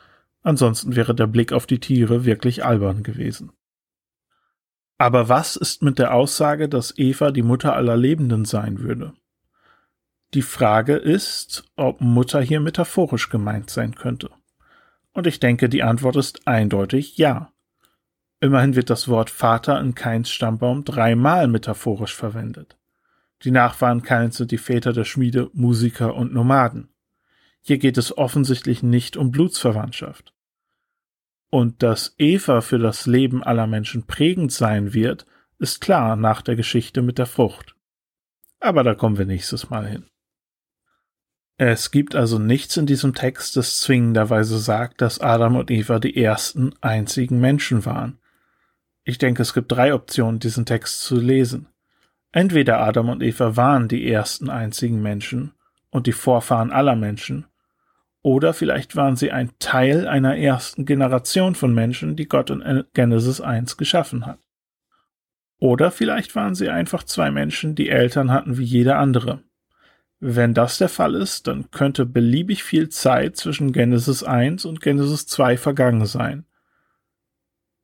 Ansonsten 0.43 0.97
wäre 0.97 1.15
der 1.15 1.29
Blick 1.29 1.53
auf 1.53 1.67
die 1.67 1.79
Tiere 1.79 2.25
wirklich 2.25 2.65
albern 2.65 3.03
gewesen. 3.03 3.53
Aber 4.99 5.29
was 5.29 5.57
ist 5.57 5.83
mit 5.83 5.99
der 5.99 6.15
Aussage, 6.15 6.69
dass 6.69 6.97
Eva 6.97 7.31
die 7.31 7.43
Mutter 7.43 7.75
aller 7.75 7.97
Lebenden 7.97 8.45
sein 8.45 8.81
würde? 8.81 9.15
Die 10.35 10.43
Frage 10.43 10.95
ist, 10.95 11.65
ob 11.77 12.01
Mutter 12.01 12.41
hier 12.41 12.61
metaphorisch 12.61 13.29
gemeint 13.29 13.69
sein 13.69 13.95
könnte. 13.95 14.31
Und 15.13 15.27
ich 15.27 15.41
denke, 15.41 15.69
die 15.69 15.83
Antwort 15.83 16.17
ist 16.17 16.47
eindeutig 16.47 17.19
ja. 17.19 17.53
Immerhin 18.41 18.75
wird 18.75 18.91
das 18.91 19.09
Wort 19.09 19.31
Vater 19.31 19.79
in 19.81 19.95
Kains 19.95 20.31
Stammbaum 20.31 20.85
dreimal 20.85 21.47
metaphorisch 21.47 22.15
verwendet. 22.15 22.77
Die 23.45 23.51
Nachfahren 23.51 24.03
Kains 24.03 24.37
sind 24.37 24.51
die 24.51 24.59
Väter 24.59 24.93
der 24.93 25.05
Schmiede, 25.05 25.51
Musiker 25.53 26.15
und 26.15 26.33
Nomaden. 26.33 26.89
Hier 27.61 27.79
geht 27.79 27.99
es 27.99 28.17
offensichtlich 28.17 28.83
nicht 28.83 29.17
um 29.17 29.31
Blutsverwandtschaft. 29.31 30.35
Und 31.51 31.83
dass 31.83 32.15
Eva 32.19 32.61
für 32.61 32.79
das 32.79 33.07
Leben 33.07 33.43
aller 33.43 33.67
Menschen 33.67 34.07
prägend 34.07 34.53
sein 34.53 34.95
wird, 34.95 35.27
ist 35.59 35.81
klar 35.81 36.17
nach 36.17 36.43
der 36.43 36.57
Geschichte 36.57 37.03
mit 37.03 37.19
der 37.19 37.27
Frucht. 37.27 37.77
Aber 38.59 38.83
da 38.83 38.95
kommen 38.95 39.19
wir 39.19 39.27
nächstes 39.27 39.71
Mal 39.71 39.87
hin. 39.87 40.07
Es 41.65 41.93
gibt 41.93 42.17
also 42.17 42.41
nichts 42.41 42.77
in 42.77 42.87
diesem 42.87 43.15
Text, 43.15 43.57
das 43.57 43.79
zwingenderweise 43.79 44.59
sagt, 44.59 45.01
dass 45.01 45.21
Adam 45.21 45.55
und 45.55 45.71
Eva 45.71 46.01
die 46.01 46.17
ersten 46.21 46.73
einzigen 46.81 47.39
Menschen 47.39 47.87
waren. 47.87 48.19
Ich 49.05 49.17
denke, 49.17 49.43
es 49.43 49.55
gibt 49.55 49.71
drei 49.71 49.95
Optionen, 49.95 50.41
diesen 50.41 50.67
Text 50.67 51.05
zu 51.05 51.21
lesen. 51.21 51.69
Entweder 52.33 52.81
Adam 52.81 53.11
und 53.11 53.23
Eva 53.23 53.57
waren 53.57 53.87
die 53.87 54.11
ersten 54.11 54.51
einzigen 54.51 55.03
Menschen 55.03 55.53
und 55.91 56.09
die 56.09 56.13
Vorfahren 56.13 56.73
aller 56.73 56.97
Menschen, 56.97 57.47
oder 58.23 58.55
vielleicht 58.55 58.97
waren 58.97 59.15
sie 59.15 59.31
ein 59.31 59.53
Teil 59.61 60.09
einer 60.09 60.37
ersten 60.37 60.85
Generation 60.85 61.55
von 61.55 61.73
Menschen, 61.73 62.17
die 62.17 62.27
Gott 62.27 62.51
in 62.51 62.83
Genesis 62.93 63.41
1 63.41 63.77
geschaffen 63.77 64.27
hat. 64.27 64.41
Oder 65.59 65.93
vielleicht 65.93 66.35
waren 66.35 66.57
sie 66.57 66.71
einfach 66.71 67.05
zwei 67.05 67.31
Menschen, 67.31 67.77
die 67.77 67.89
Eltern 67.89 68.33
hatten 68.33 68.59
wie 68.59 68.65
jeder 68.65 68.99
andere. 68.99 69.45
Wenn 70.25 70.55
das 70.55 70.79
der 70.79 70.89
Fall 70.89 71.17
ist, 71.17 71.49
dann 71.49 71.73
könnte 71.73 72.07
beliebig 72.07 72.63
viel 72.63 72.91
Zeit 72.91 73.37
zwischen 73.37 73.73
Genesis 73.73 74.23
1 74.23 74.65
und 74.67 74.81
Genesis 74.81 75.27
2 75.27 75.57
vergangen 75.57 76.07
sein. 76.07 76.45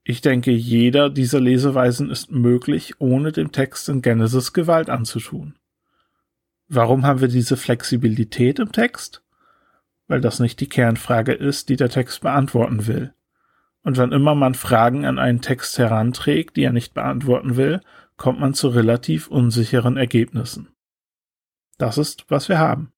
Ich 0.05 0.21
denke, 0.21 0.53
jeder 0.53 1.11
dieser 1.11 1.41
Leseweisen 1.41 2.11
ist 2.11 2.31
möglich, 2.31 3.01
ohne 3.01 3.33
dem 3.33 3.51
Text 3.51 3.89
in 3.89 4.03
Genesis 4.03 4.53
Gewalt 4.53 4.89
anzutun. 4.89 5.57
Warum 6.69 7.05
haben 7.05 7.21
wir 7.21 7.27
diese 7.27 7.57
Flexibilität 7.57 8.61
im 8.61 8.71
Text? 8.71 9.25
Weil 10.07 10.21
das 10.21 10.39
nicht 10.39 10.61
die 10.61 10.69
Kernfrage 10.69 11.33
ist, 11.33 11.69
die 11.69 11.77
der 11.77 11.89
Text 11.89 12.21
beantworten 12.21 12.87
will. 12.87 13.13
Und 13.83 13.97
wann 13.97 14.13
immer 14.13 14.37
man 14.37 14.55
Fragen 14.55 15.07
an 15.07 15.19
einen 15.19 15.41
Text 15.41 15.77
heranträgt, 15.77 16.55
die 16.55 16.63
er 16.63 16.73
nicht 16.73 16.95
beantworten 16.95 17.57
will, 17.57 17.81
kommt 18.17 18.39
man 18.39 18.55
zu 18.55 18.69
relativ 18.69 19.27
unsicheren 19.27 19.97
Ergebnissen. 19.97 20.69
Das 21.79 21.97
ist, 21.97 22.27
was 22.29 22.49
wir 22.49 22.59
haben. 22.59 22.93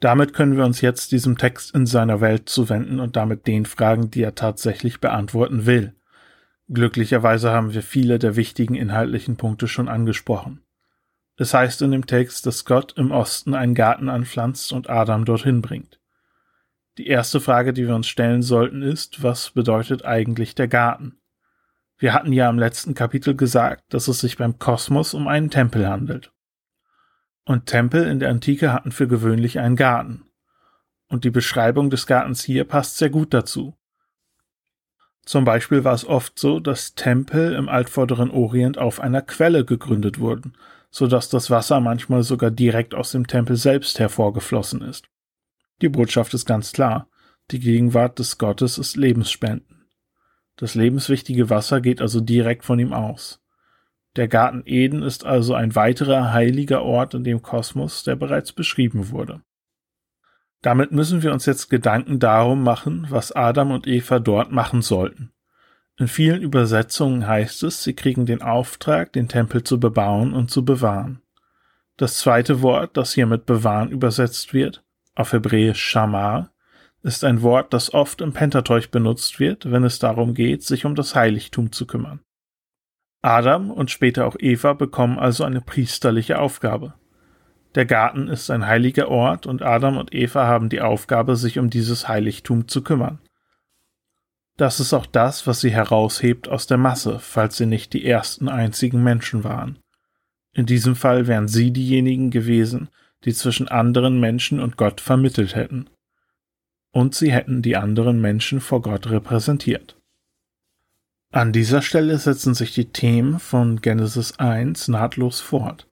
Damit 0.00 0.32
können 0.32 0.56
wir 0.56 0.64
uns 0.64 0.80
jetzt 0.80 1.12
diesem 1.12 1.36
Text 1.36 1.74
in 1.74 1.84
seiner 1.84 2.22
Welt 2.22 2.48
zuwenden 2.48 3.00
und 3.00 3.16
damit 3.16 3.46
den 3.46 3.66
Fragen, 3.66 4.10
die 4.10 4.22
er 4.22 4.34
tatsächlich 4.34 5.00
beantworten 5.00 5.66
will. 5.66 5.94
Glücklicherweise 6.72 7.50
haben 7.50 7.74
wir 7.74 7.82
viele 7.82 8.18
der 8.18 8.34
wichtigen 8.36 8.74
inhaltlichen 8.74 9.36
Punkte 9.36 9.68
schon 9.68 9.88
angesprochen. 9.88 10.62
Es 11.36 11.52
heißt 11.52 11.82
in 11.82 11.90
dem 11.90 12.06
Text, 12.06 12.46
dass 12.46 12.64
Gott 12.64 12.94
im 12.96 13.10
Osten 13.10 13.54
einen 13.54 13.74
Garten 13.74 14.08
anpflanzt 14.08 14.72
und 14.72 14.88
Adam 14.88 15.24
dorthin 15.24 15.60
bringt. 15.60 16.00
Die 16.96 17.06
erste 17.06 17.40
Frage, 17.40 17.72
die 17.72 17.86
wir 17.86 17.94
uns 17.94 18.08
stellen 18.08 18.42
sollten, 18.42 18.82
ist, 18.82 19.22
was 19.22 19.50
bedeutet 19.50 20.04
eigentlich 20.04 20.54
der 20.54 20.68
Garten? 20.68 21.18
Wir 21.98 22.14
hatten 22.14 22.32
ja 22.32 22.48
im 22.48 22.58
letzten 22.58 22.94
Kapitel 22.94 23.36
gesagt, 23.36 23.92
dass 23.92 24.08
es 24.08 24.20
sich 24.20 24.38
beim 24.38 24.58
Kosmos 24.58 25.12
um 25.12 25.28
einen 25.28 25.50
Tempel 25.50 25.88
handelt. 25.88 26.32
Und 27.44 27.66
Tempel 27.66 28.06
in 28.06 28.20
der 28.20 28.30
Antike 28.30 28.72
hatten 28.72 28.92
für 28.92 29.08
gewöhnlich 29.08 29.58
einen 29.58 29.76
Garten. 29.76 30.24
Und 31.08 31.24
die 31.24 31.30
Beschreibung 31.30 31.90
des 31.90 32.06
Gartens 32.06 32.44
hier 32.44 32.64
passt 32.64 32.98
sehr 32.98 33.10
gut 33.10 33.34
dazu. 33.34 33.76
Zum 35.24 35.44
Beispiel 35.44 35.84
war 35.84 35.94
es 35.94 36.04
oft 36.04 36.38
so, 36.38 36.60
dass 36.60 36.94
Tempel 36.94 37.52
im 37.54 37.68
altvorderen 37.68 38.30
Orient 38.30 38.78
auf 38.78 39.00
einer 39.00 39.22
Quelle 39.22 39.64
gegründet 39.64 40.18
wurden, 40.18 40.54
so 40.90 41.06
dass 41.06 41.28
das 41.28 41.50
Wasser 41.50 41.80
manchmal 41.80 42.22
sogar 42.22 42.50
direkt 42.50 42.94
aus 42.94 43.12
dem 43.12 43.26
Tempel 43.26 43.56
selbst 43.56 43.98
hervorgeflossen 43.98 44.82
ist. 44.82 45.08
Die 45.82 45.88
Botschaft 45.88 46.34
ist 46.34 46.46
ganz 46.46 46.72
klar. 46.72 47.08
Die 47.50 47.60
Gegenwart 47.60 48.18
des 48.18 48.38
Gottes 48.38 48.78
ist 48.78 48.96
Lebensspenden. 48.96 49.86
Das 50.56 50.74
lebenswichtige 50.74 51.48
Wasser 51.48 51.80
geht 51.80 52.00
also 52.00 52.20
direkt 52.20 52.64
von 52.64 52.78
ihm 52.78 52.92
aus. 52.92 53.40
Der 54.16 54.26
Garten 54.26 54.62
Eden 54.66 55.02
ist 55.02 55.24
also 55.24 55.54
ein 55.54 55.76
weiterer 55.76 56.32
heiliger 56.32 56.82
Ort 56.82 57.14
in 57.14 57.22
dem 57.22 57.42
Kosmos, 57.42 58.02
der 58.02 58.16
bereits 58.16 58.52
beschrieben 58.52 59.10
wurde. 59.10 59.42
Damit 60.62 60.92
müssen 60.92 61.22
wir 61.22 61.32
uns 61.32 61.46
jetzt 61.46 61.70
Gedanken 61.70 62.18
darum 62.18 62.62
machen, 62.62 63.06
was 63.08 63.32
Adam 63.32 63.70
und 63.70 63.86
Eva 63.86 64.18
dort 64.18 64.52
machen 64.52 64.82
sollten. 64.82 65.32
In 65.96 66.08
vielen 66.08 66.42
Übersetzungen 66.42 67.26
heißt 67.26 67.62
es, 67.62 67.82
sie 67.82 67.94
kriegen 67.94 68.26
den 68.26 68.42
Auftrag, 68.42 69.12
den 69.12 69.28
Tempel 69.28 69.62
zu 69.62 69.78
bebauen 69.78 70.32
und 70.32 70.50
zu 70.50 70.64
bewahren. 70.64 71.22
Das 71.96 72.18
zweite 72.18 72.62
Wort, 72.62 72.96
das 72.96 73.12
hier 73.12 73.26
mit 73.26 73.46
bewahren 73.46 73.90
übersetzt 73.90 74.52
wird, 74.54 74.82
auf 75.14 75.32
Hebräisch 75.32 75.82
Shamar, 75.82 76.52
ist 77.02 77.24
ein 77.24 77.42
Wort, 77.42 77.72
das 77.72 77.94
oft 77.94 78.20
im 78.20 78.32
Pentateuch 78.32 78.90
benutzt 78.90 79.40
wird, 79.40 79.70
wenn 79.70 79.84
es 79.84 79.98
darum 79.98 80.34
geht, 80.34 80.62
sich 80.62 80.84
um 80.84 80.94
das 80.94 81.14
Heiligtum 81.14 81.72
zu 81.72 81.86
kümmern. 81.86 82.20
Adam 83.22 83.70
und 83.70 83.90
später 83.90 84.26
auch 84.26 84.36
Eva 84.38 84.72
bekommen 84.72 85.18
also 85.18 85.44
eine 85.44 85.60
priesterliche 85.60 86.38
Aufgabe. 86.38 86.94
Der 87.74 87.86
Garten 87.86 88.28
ist 88.28 88.50
ein 88.50 88.66
heiliger 88.66 89.08
Ort 89.08 89.46
und 89.46 89.62
Adam 89.62 89.96
und 89.96 90.14
Eva 90.14 90.46
haben 90.46 90.68
die 90.68 90.80
Aufgabe, 90.80 91.36
sich 91.36 91.58
um 91.58 91.70
dieses 91.70 92.08
Heiligtum 92.08 92.66
zu 92.66 92.82
kümmern. 92.82 93.20
Das 94.56 94.80
ist 94.80 94.92
auch 94.92 95.06
das, 95.06 95.46
was 95.46 95.60
sie 95.60 95.70
heraushebt 95.70 96.48
aus 96.48 96.66
der 96.66 96.78
Masse, 96.78 97.18
falls 97.18 97.56
sie 97.56 97.66
nicht 97.66 97.92
die 97.92 98.04
ersten 98.04 98.48
einzigen 98.48 99.02
Menschen 99.02 99.44
waren. 99.44 99.78
In 100.52 100.66
diesem 100.66 100.96
Fall 100.96 101.26
wären 101.26 101.48
sie 101.48 101.72
diejenigen 101.72 102.30
gewesen, 102.30 102.88
die 103.24 103.32
zwischen 103.32 103.68
anderen 103.68 104.18
Menschen 104.18 104.60
und 104.60 104.76
Gott 104.76 105.00
vermittelt 105.00 105.54
hätten. 105.54 105.88
Und 106.92 107.14
sie 107.14 107.30
hätten 107.30 107.62
die 107.62 107.76
anderen 107.76 108.20
Menschen 108.20 108.60
vor 108.60 108.82
Gott 108.82 109.08
repräsentiert. 109.08 109.99
An 111.32 111.52
dieser 111.52 111.80
Stelle 111.80 112.18
setzen 112.18 112.54
sich 112.54 112.74
die 112.74 112.90
Themen 112.90 113.38
von 113.38 113.80
Genesis 113.80 114.40
1 114.40 114.88
nahtlos 114.88 115.40
fort. 115.40 115.88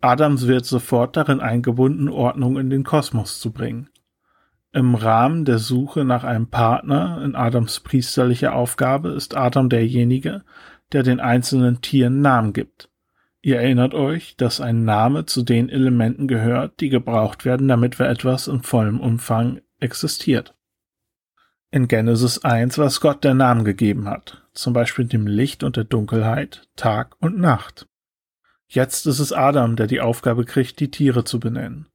Adams 0.00 0.48
wird 0.48 0.64
sofort 0.64 1.16
darin 1.16 1.38
eingebunden, 1.38 2.08
Ordnung 2.08 2.58
in 2.58 2.68
den 2.68 2.82
Kosmos 2.82 3.38
zu 3.38 3.52
bringen. 3.52 3.88
Im 4.72 4.96
Rahmen 4.96 5.44
der 5.44 5.58
Suche 5.58 6.04
nach 6.04 6.24
einem 6.24 6.48
Partner 6.48 7.22
in 7.24 7.36
Adams 7.36 7.78
priesterlicher 7.80 8.52
Aufgabe 8.52 9.10
ist 9.10 9.36
Adam 9.36 9.68
derjenige, 9.68 10.42
der 10.90 11.04
den 11.04 11.20
einzelnen 11.20 11.80
Tieren 11.80 12.20
Namen 12.20 12.52
gibt. 12.52 12.90
Ihr 13.40 13.60
erinnert 13.60 13.94
euch, 13.94 14.36
dass 14.36 14.60
ein 14.60 14.84
Name 14.84 15.24
zu 15.24 15.44
den 15.44 15.68
Elementen 15.68 16.26
gehört, 16.26 16.80
die 16.80 16.88
gebraucht 16.88 17.44
werden, 17.44 17.68
damit 17.68 18.00
wir 18.00 18.08
etwas 18.08 18.48
in 18.48 18.62
vollem 18.62 18.98
Umfang 18.98 19.60
existiert. 19.78 20.56
In 21.70 21.86
Genesis 21.86 22.42
1 22.44 22.78
was 22.78 23.00
Gott 23.00 23.22
der 23.24 23.34
Namen 23.34 23.64
gegeben 23.64 24.08
hat, 24.08 24.47
zum 24.58 24.72
Beispiel 24.72 25.04
dem 25.04 25.26
Licht 25.26 25.62
und 25.62 25.76
der 25.76 25.84
Dunkelheit, 25.84 26.68
Tag 26.74 27.14
und 27.20 27.38
Nacht. 27.38 27.86
Jetzt 28.66 29.06
ist 29.06 29.20
es 29.20 29.32
Adam, 29.32 29.76
der 29.76 29.86
die 29.86 30.00
Aufgabe 30.00 30.44
kriegt, 30.44 30.80
die 30.80 30.90
Tiere 30.90 31.24
zu 31.24 31.38
benennen. 31.38 31.86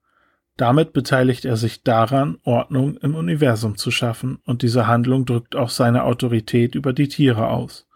Damit 0.55 0.93
beteiligt 0.93 1.46
er 1.46 1.58
sich 1.58 1.84
daran, 1.84 2.38
Ordnung 2.43 2.98
im 2.98 3.15
Universum 3.15 3.75
zu 3.75 3.91
schaffen, 3.91 4.39
und 4.46 4.62
diese 4.62 4.88
Handlung 4.88 5.25
drückt 5.25 5.55
auch 5.55 5.70
seine 5.70 6.03
Autorität 6.03 6.75
über 6.75 6.93
die 6.93 7.08
Tiere 7.08 7.48
aus. 7.48 7.88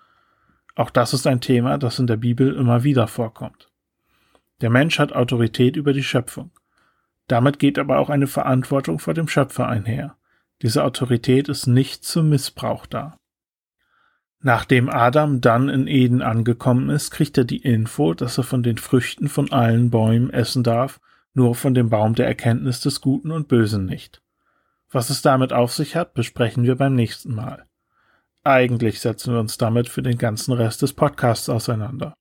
Auch 0.75 0.89
das 0.89 1.13
ist 1.13 1.27
ein 1.27 1.39
Thema, 1.39 1.77
das 1.77 1.99
in 1.99 2.07
der 2.07 2.17
Bibel 2.17 2.53
immer 2.53 2.83
wieder 2.83 3.07
vorkommt. 3.07 3.71
Der 4.61 4.69
Mensch 4.69 4.99
hat 4.99 5.13
Autorität 5.13 5.75
über 5.75 5.93
die 5.93 6.03
Schöpfung. 6.03 6.51
Damit 7.27 7.57
geht 7.57 7.79
aber 7.79 7.99
auch 7.99 8.09
eine 8.09 8.27
Verantwortung 8.27 8.99
vor 8.99 9.13
dem 9.13 9.27
Schöpfer 9.27 9.67
einher. 9.67 10.17
Diese 10.61 10.83
Autorität 10.83 11.47
ist 11.47 11.67
nicht 11.67 12.03
zum 12.03 12.29
Missbrauch 12.29 12.85
da. 12.85 13.17
Nachdem 14.47 14.89
Adam 14.89 15.41
dann 15.41 15.67
in 15.67 15.87
Eden 15.87 16.21
angekommen 16.21 16.89
ist, 16.89 17.11
kriegt 17.11 17.37
er 17.37 17.43
die 17.43 17.57
Info, 17.57 18.13
dass 18.13 18.37
er 18.37 18.45
von 18.45 18.63
den 18.63 18.77
Früchten 18.77 19.27
von 19.27 19.51
allen 19.51 19.89
Bäumen 19.89 20.29
essen 20.29 20.63
darf, 20.63 21.01
nur 21.33 21.53
von 21.53 21.73
dem 21.73 21.89
Baum 21.89 22.15
der 22.15 22.27
Erkenntnis 22.27 22.79
des 22.79 23.01
Guten 23.01 23.31
und 23.31 23.49
Bösen 23.49 23.83
nicht. 23.83 24.21
Was 24.89 25.09
es 25.09 25.21
damit 25.21 25.51
auf 25.51 25.73
sich 25.73 25.97
hat, 25.97 26.13
besprechen 26.13 26.63
wir 26.63 26.77
beim 26.77 26.95
nächsten 26.95 27.35
Mal. 27.35 27.65
Eigentlich 28.45 29.01
setzen 29.01 29.33
wir 29.33 29.41
uns 29.41 29.57
damit 29.57 29.89
für 29.89 30.01
den 30.01 30.17
ganzen 30.17 30.53
Rest 30.53 30.81
des 30.81 30.93
Podcasts 30.93 31.49
auseinander. 31.49 32.13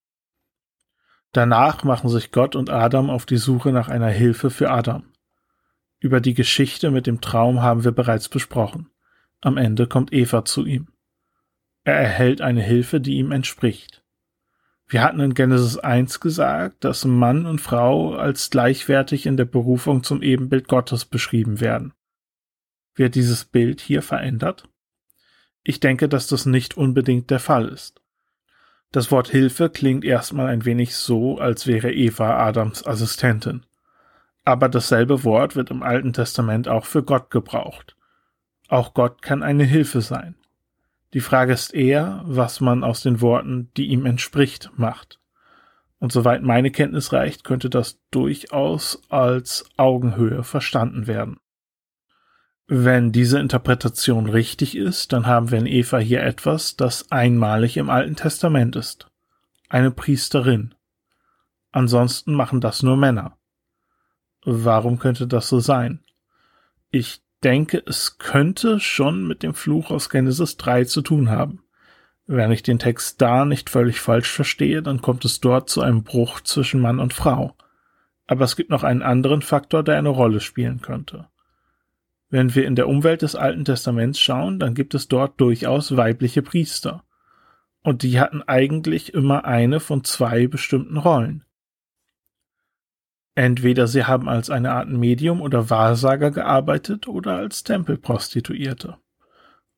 Danach 1.31 1.85
machen 1.85 2.11
sich 2.11 2.33
Gott 2.33 2.57
und 2.57 2.71
Adam 2.71 3.09
auf 3.09 3.25
die 3.25 3.37
Suche 3.37 3.71
nach 3.71 3.87
einer 3.87 4.11
Hilfe 4.11 4.51
für 4.51 4.73
Adam. 4.73 5.05
Über 6.01 6.21
die 6.21 6.35
Geschichte 6.35 6.91
mit 6.91 7.07
dem 7.07 7.21
Traum 7.21 7.63
haben 7.63 7.85
wir 7.85 7.93
bereits 7.93 8.29
besprochen. 8.29 8.91
Am 9.41 9.57
Ende 9.57 9.87
kommt 9.87 10.13
Eva 10.13 10.45
zu 10.45 10.67
ihm. 10.67 10.89
Er 11.87 11.95
erhält 11.95 12.41
eine 12.41 12.63
Hilfe, 12.63 13.01
die 13.01 13.15
ihm 13.15 13.31
entspricht. 13.31 14.03
Wir 14.89 15.05
hatten 15.05 15.21
in 15.21 15.35
Genesis 15.35 15.79
1 15.79 16.19
gesagt, 16.19 16.83
dass 16.83 17.05
Mann 17.05 17.47
und 17.47 17.61
Frau 17.61 18.17
als 18.17 18.51
gleichwertig 18.51 19.25
in 19.25 19.37
der 19.37 19.45
Berufung 19.45 20.03
zum 20.03 20.21
Ebenbild 20.21 20.67
Gottes 20.67 21.05
beschrieben 21.05 21.61
werden. 21.61 21.95
Wird 22.97 23.15
dieses 23.15 23.45
Bild 23.45 23.81
hier 23.81 24.03
verändert? 24.03 24.69
Ich 25.63 25.79
denke, 25.79 26.09
dass 26.09 26.27
das 26.27 26.45
nicht 26.45 26.77
unbedingt 26.77 27.31
der 27.31 27.39
Fall 27.39 27.69
ist. 27.69 28.03
Das 28.91 29.13
Wort 29.13 29.29
Hilfe 29.29 29.71
klingt 29.71 30.05
erstmal 30.05 30.49
ein 30.49 30.65
wenig 30.65 30.97
so, 30.97 31.39
als 31.39 31.69
wäre 31.69 31.93
Eva 31.93 32.37
Adams 32.49 32.85
Assistentin. 32.85 33.65
Aber 34.45 34.69
dasselbe 34.69 35.23
Wort 35.23 35.55
wird 35.55 35.71
im 35.71 35.85
Alten 35.85 36.13
Testament 36.13 36.67
auch 36.67 36.85
für 36.85 37.05
Gott 37.05 37.31
gebraucht. 37.31 37.95
Auch 38.67 38.93
Gott 38.93 39.23
kann 39.23 39.45
eine 39.45 39.65
Hilfe 39.65 40.01
sein. 40.01 40.35
Die 41.17 41.23
Frage 41.23 41.55
ist 41.55 41.73
eher, 41.73 42.21
was 42.27 42.61
man 42.61 42.85
aus 42.85 43.01
den 43.01 43.23
Worten, 43.23 43.71
die 43.79 43.87
ihm 43.87 44.05
entspricht, 44.05 44.71
macht. 44.77 45.19
Und 45.99 46.13
soweit 46.13 46.43
meine 46.43 46.71
Kenntnis 46.71 47.11
reicht, 47.11 47.43
könnte 47.43 47.71
das 47.71 47.99
durchaus 48.11 49.01
als 49.09 49.67
Augenhöhe 49.79 50.45
verstanden 50.45 51.07
werden. 51.07 51.39
Wenn 52.67 53.13
diese 53.13 53.41
Interpretation 53.41 54.29
richtig 54.29 54.77
ist, 54.77 55.15
dann 55.15 55.27
haben 55.27 55.51
wir 55.51 55.59
in 55.59 55.65
Eva 55.65 55.97
hier 55.97 56.23
etwas, 56.23 56.77
das 56.77 57.11
einmalig 57.11 57.79
im 57.79 57.89
Alten 57.89 58.17
Testament 58.17 58.77
ist. 58.77 59.11
Eine 59.71 59.93
Priesterin. 59.93 60.75
Ansonsten 61.73 62.35
machen 62.35 62.61
das 62.61 62.83
nur 62.83 62.99
Männer. 62.99 63.39
Warum 64.45 64.99
könnte 64.99 65.27
das 65.27 65.49
so 65.49 65.61
sein? 65.61 66.05
Ich 66.91 67.23
denke, 67.45 67.83
es 67.87 68.19
könnte 68.19 68.81
schon 68.81 69.27
mit 69.27 69.43
dem 69.43 69.55
Fluch 69.55 69.91
aus 69.91 70.09
Genesis 70.11 70.57
3 70.57 70.85
zu 70.85 71.03
tun 71.03 71.31
haben. 71.31 71.63
Wenn 72.27 72.51
ich 72.51 72.63
den 72.63 72.79
Text 72.79 73.23
da 73.23 73.45
nicht 73.45 73.71
völlig 73.71 74.01
falsch 74.01 74.31
verstehe, 74.31 74.83
dann 74.83 75.01
kommt 75.01 75.25
es 75.25 75.41
dort 75.41 75.71
zu 75.71 75.81
einem 75.81 76.03
Bruch 76.03 76.41
zwischen 76.41 76.81
Mann 76.81 76.99
und 76.99 77.15
Frau. 77.15 77.55
Aber 78.27 78.45
es 78.45 78.57
gibt 78.57 78.71
noch 78.71 78.83
einen 78.83 79.03
anderen 79.03 79.43
Faktor, 79.43 79.85
der 79.85 79.97
eine 79.97 80.09
Rolle 80.09 80.41
spielen 80.41 80.81
könnte. 80.81 81.29
Wenn 82.29 82.57
wir 82.57 82.67
in 82.67 82.75
der 82.75 82.89
Umwelt 82.89 83.23
des 83.23 83.37
Alten 83.37 83.65
Testaments 83.65 84.19
schauen, 84.19 84.59
dann 84.59 84.75
gibt 84.75 84.95
es 84.95 85.07
dort 85.07 85.41
durchaus 85.41 85.97
weibliche 85.97 86.43
Priester. 86.43 87.05
Und 87.83 88.03
die 88.03 88.19
hatten 88.19 88.43
eigentlich 88.43 89.15
immer 89.15 89.45
eine 89.45 89.79
von 89.79 90.03
zwei 90.03 90.49
bestimmten 90.49 90.97
Rollen. 90.97 91.46
Entweder 93.37 93.87
sie 93.87 94.05
haben 94.05 94.31
als 94.31 94.49
eine 94.49 94.73
Art 94.73 94.89
Medium 94.89 95.43
oder 95.43 95.69
Wahrsager 95.69 96.31
gearbeitet 96.31 97.07
oder 97.07 97.37
als 97.37 97.65
Tempelprostituierte. 97.65 98.97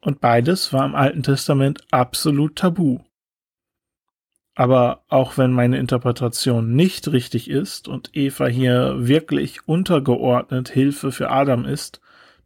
Und 0.00 0.20
beides 0.20 0.72
war 0.72 0.86
im 0.86 0.94
Alten 0.94 1.24
Testament 1.24 1.80
absolut 1.90 2.54
tabu. 2.54 3.00
Aber 4.54 5.02
auch 5.08 5.38
wenn 5.38 5.52
meine 5.52 5.76
Interpretation 5.76 6.76
nicht 6.76 7.08
richtig 7.08 7.50
ist 7.50 7.88
und 7.88 8.10
Eva 8.12 8.46
hier 8.46 8.94
wirklich 9.08 9.66
untergeordnet 9.66 10.68
Hilfe 10.68 11.10
für 11.10 11.30
Adam 11.30 11.64
ist, 11.64 12.00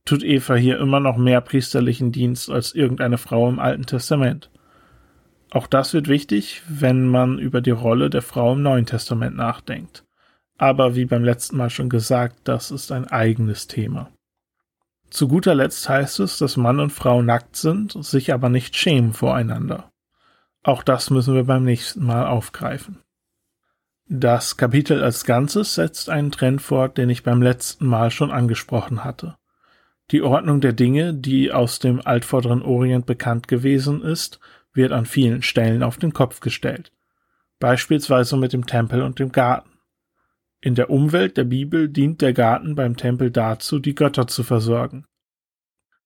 tut 0.07 0.25
Eva 0.25 0.55
hier 0.55 0.79
immer 0.79 0.99
noch 0.99 1.19
mehr 1.19 1.43
priesterlichen 1.43 2.11
Dienst 2.11 2.51
als 2.51 2.75
irgendeine 2.75 3.19
Frau 3.19 3.51
im 3.51 3.59
Alten 3.59 3.85
Testament. 3.85 4.51
Auch 5.51 5.67
das 5.67 5.93
wird 5.93 6.09
wichtig, 6.09 6.63
wenn 6.71 7.07
man 7.07 7.39
über 7.39 7.61
die 7.61 7.71
Rolle 7.71 8.09
der 8.09 8.23
Frau 8.23 8.55
im 8.55 8.63
Neuen 8.63 8.87
Testament 8.87 9.37
nachdenkt. 9.37 10.05
Aber 10.63 10.95
wie 10.95 11.07
beim 11.07 11.25
letzten 11.25 11.57
Mal 11.57 11.71
schon 11.71 11.89
gesagt, 11.89 12.37
das 12.45 12.71
ist 12.71 12.93
ein 12.93 13.09
eigenes 13.09 13.67
Thema. 13.67 14.13
Zu 15.11 15.27
guter 15.27 15.57
Letzt 15.57 15.89
heißt 15.89 16.21
es, 16.21 16.39
dass 16.39 16.57
Mann 16.57 16.79
und 16.79 16.93
Frau 16.93 17.21
nackt 17.21 17.57
sind, 17.57 17.97
sich 18.05 18.33
aber 18.33 18.49
nicht 18.49 18.77
schämen 18.77 19.13
voreinander. 19.13 19.91
Auch 20.63 20.85
das 20.85 21.11
müssen 21.11 21.35
wir 21.35 21.43
beim 21.43 21.65
nächsten 21.65 22.07
Mal 22.07 22.29
aufgreifen. 22.29 23.01
Das 24.07 24.57
Kapitel 24.57 25.03
als 25.03 25.25
Ganzes 25.25 25.75
setzt 25.75 26.09
einen 26.09 26.31
Trend 26.31 26.63
fort, 26.63 26.97
den 26.97 27.11
ich 27.11 27.25
beim 27.25 27.43
letzten 27.43 27.89
Mal 27.89 28.13
schon 28.13 28.31
angesprochen 28.31 29.03
hatte. 29.03 29.37
Die 30.13 30.23
Ordnung 30.23 30.61
der 30.61 30.75
Dinge, 30.75 31.13
die 31.13 31.51
aus 31.51 31.81
dem 31.81 32.01
altvorderen 32.07 32.63
Orient 32.63 33.05
bekannt 33.05 33.49
gewesen 33.49 34.01
ist, 34.01 34.39
wird 34.73 34.93
an 34.93 35.07
vielen 35.07 35.43
Stellen 35.43 35.83
auf 35.83 35.97
den 35.97 36.13
Kopf 36.13 36.39
gestellt. 36.39 36.93
Beispielsweise 37.59 38.37
mit 38.37 38.53
dem 38.53 38.65
Tempel 38.65 39.03
und 39.03 39.19
dem 39.19 39.33
Garten. 39.33 39.72
In 40.65 40.77
der 40.77 40.91
Umwelt 40.91 41.37
der 41.37 41.43
Bibel 41.43 41.89
dient 41.89 42.23
der 42.23 42.33
Garten 42.33 42.77
beim 42.77 42.97
Tempel 42.97 43.33
dazu, 43.33 43.81
die 43.81 43.97
Götter 43.97 44.29
zu 44.29 44.45
versorgen. 44.45 45.07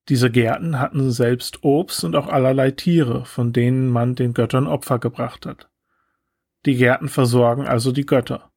Diese 0.09 0.31
Gärten 0.31 0.81
hatten 0.81 1.11
selbst 1.11 1.63
Obst 1.63 2.05
und 2.05 2.17
auch 2.17 2.27
allerlei 2.27 2.71
Tiere, 2.71 3.27
von 3.27 3.53
denen 3.53 3.91
man 3.91 4.15
den 4.15 4.33
Göttern 4.33 4.67
Opfer 4.67 4.99
gebracht 4.99 5.45
hat. 5.45 5.69
Die 6.65 6.77
Gärten 6.77 7.11
versorgen 7.11 7.67
also 7.67 7.93
die 7.93 8.07
Götter. 8.07 8.51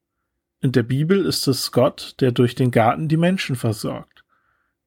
In 0.62 0.72
der 0.72 0.84
Bibel 0.84 1.25
ist 1.25 1.50
es 1.50 1.74
Gott, 1.74 2.15
der 2.22 2.32
durch 2.32 2.56
den 2.56 2.72
Garten 2.72 3.10
die 3.10 3.18
Menschen 3.18 3.58
versorgt. 3.58 4.24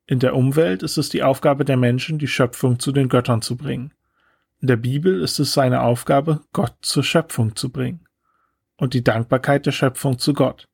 In 0.06 0.18
der 0.18 0.34
Umwelt 0.34 0.82
ist 0.82 0.96
es 0.96 1.10
die 1.10 1.22
Aufgabe 1.22 1.66
der 1.66 1.76
Menschen, 1.76 2.18
die 2.18 2.26
Schöpfung 2.26 2.78
zu 2.78 2.90
den 2.90 3.10
Göttern 3.10 3.42
zu 3.42 3.58
bringen. 3.58 3.92
In 4.60 4.68
der 4.68 4.76
Bibel 4.76 5.20
ist 5.20 5.38
es 5.40 5.52
seine 5.52 5.82
Aufgabe, 5.82 6.40
Gott 6.54 6.74
zur 6.80 7.04
Schöpfung 7.04 7.54
zu 7.54 7.70
bringen. 7.70 8.06
Und 8.76 8.94
die 8.94 9.04
Dankbarkeit 9.04 9.66
der 9.66 9.72
Schöpfung 9.72 10.18
zu 10.18 10.32
Gott. 10.32 10.68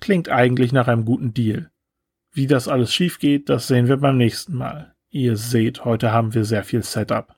Klingt 0.00 0.28
eigentlich 0.28 0.72
nach 0.72 0.88
einem 0.88 1.04
guten 1.04 1.34
Deal. 1.34 1.70
Wie 2.32 2.46
das 2.46 2.68
alles 2.68 2.92
schief 2.92 3.18
geht, 3.18 3.48
das 3.48 3.66
sehen 3.66 3.88
wir 3.88 3.96
beim 3.96 4.16
nächsten 4.16 4.54
Mal. 4.54 4.94
Ihr 5.10 5.36
seht, 5.36 5.84
heute 5.84 6.12
haben 6.12 6.34
wir 6.34 6.44
sehr 6.44 6.64
viel 6.64 6.82
Setup. 6.82 7.34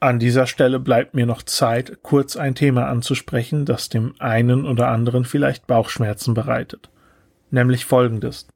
An 0.00 0.18
dieser 0.18 0.46
Stelle 0.46 0.80
bleibt 0.80 1.14
mir 1.14 1.24
noch 1.24 1.42
Zeit, 1.42 2.02
kurz 2.02 2.36
ein 2.36 2.54
Thema 2.54 2.88
anzusprechen, 2.88 3.64
das 3.64 3.88
dem 3.88 4.14
einen 4.18 4.66
oder 4.66 4.88
anderen 4.88 5.24
vielleicht 5.24 5.66
Bauchschmerzen 5.66 6.34
bereitet. 6.34 6.90
Nämlich 7.50 7.86
folgendes. 7.86 8.46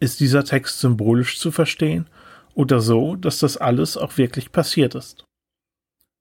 Ist 0.00 0.20
dieser 0.20 0.44
Text 0.44 0.80
symbolisch 0.80 1.38
zu 1.38 1.52
verstehen 1.52 2.06
oder 2.54 2.80
so, 2.80 3.16
dass 3.16 3.38
das 3.38 3.56
alles 3.56 3.96
auch 3.96 4.18
wirklich 4.18 4.52
passiert 4.52 4.94
ist? 4.94 5.24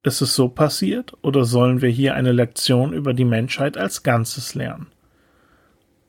Ist 0.04 0.22
es 0.22 0.36
so 0.36 0.50
passiert 0.50 1.14
oder 1.22 1.44
sollen 1.44 1.82
wir 1.82 1.90
hier 1.90 2.14
eine 2.14 2.32
Lektion 2.32 2.94
über 2.94 3.14
die 3.14 3.26
Menschheit 3.26 3.78
als 3.78 4.04
Ganzes 4.04 4.54
lernen? 4.54 4.88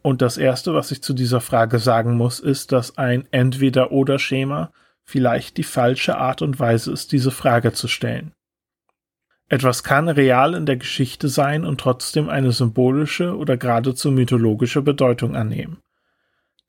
Und 0.04 0.20
das 0.20 0.36
Erste, 0.36 0.74
was 0.74 0.90
ich 0.90 1.02
zu 1.02 1.14
dieser 1.14 1.40
Frage 1.40 1.78
sagen 1.78 2.18
muss, 2.18 2.38
ist, 2.38 2.72
dass 2.72 2.98
ein 2.98 3.26
Entweder-oder-Schema 3.30 4.70
vielleicht 5.02 5.56
die 5.56 5.62
falsche 5.62 6.18
Art 6.18 6.42
und 6.42 6.60
Weise 6.60 6.92
ist, 6.92 7.10
diese 7.12 7.30
Frage 7.30 7.72
zu 7.72 7.88
stellen. 7.88 8.34
Etwas 9.48 9.82
kann 9.82 10.10
real 10.10 10.52
in 10.52 10.66
der 10.66 10.76
Geschichte 10.76 11.28
sein 11.28 11.64
und 11.64 11.80
trotzdem 11.80 12.28
eine 12.28 12.52
symbolische 12.52 13.34
oder 13.34 13.56
geradezu 13.56 14.10
mythologische 14.10 14.82
Bedeutung 14.82 15.36
annehmen. 15.36 15.78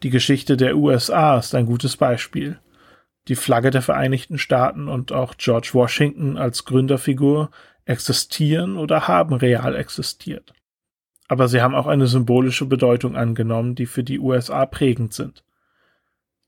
Die 0.01 0.11
Geschichte 0.11 0.55
der 0.55 0.77
USA 0.77 1.37
ist 1.37 1.55
ein 1.55 1.65
gutes 1.65 1.97
Beispiel. 1.97 2.57
Die 3.27 3.35
Flagge 3.35 3.69
der 3.69 3.81
Vereinigten 3.81 4.37
Staaten 4.37 4.87
und 4.87 5.11
auch 5.11 5.35
George 5.37 5.71
Washington 5.73 6.37
als 6.37 6.63
Gründerfigur 6.63 7.51
existieren 7.83 8.77
oder 8.77 9.09
haben 9.09 9.33
real 9.33 9.75
existiert. 9.75 10.53
Aber 11.27 11.47
sie 11.47 11.61
haben 11.61 11.75
auch 11.75 11.87
eine 11.87 12.07
symbolische 12.07 12.65
Bedeutung 12.65 13.15
angenommen, 13.15 13.75
die 13.75 13.85
für 13.85 14.03
die 14.03 14.19
USA 14.19 14.65
prägend 14.65 15.13
sind. 15.13 15.43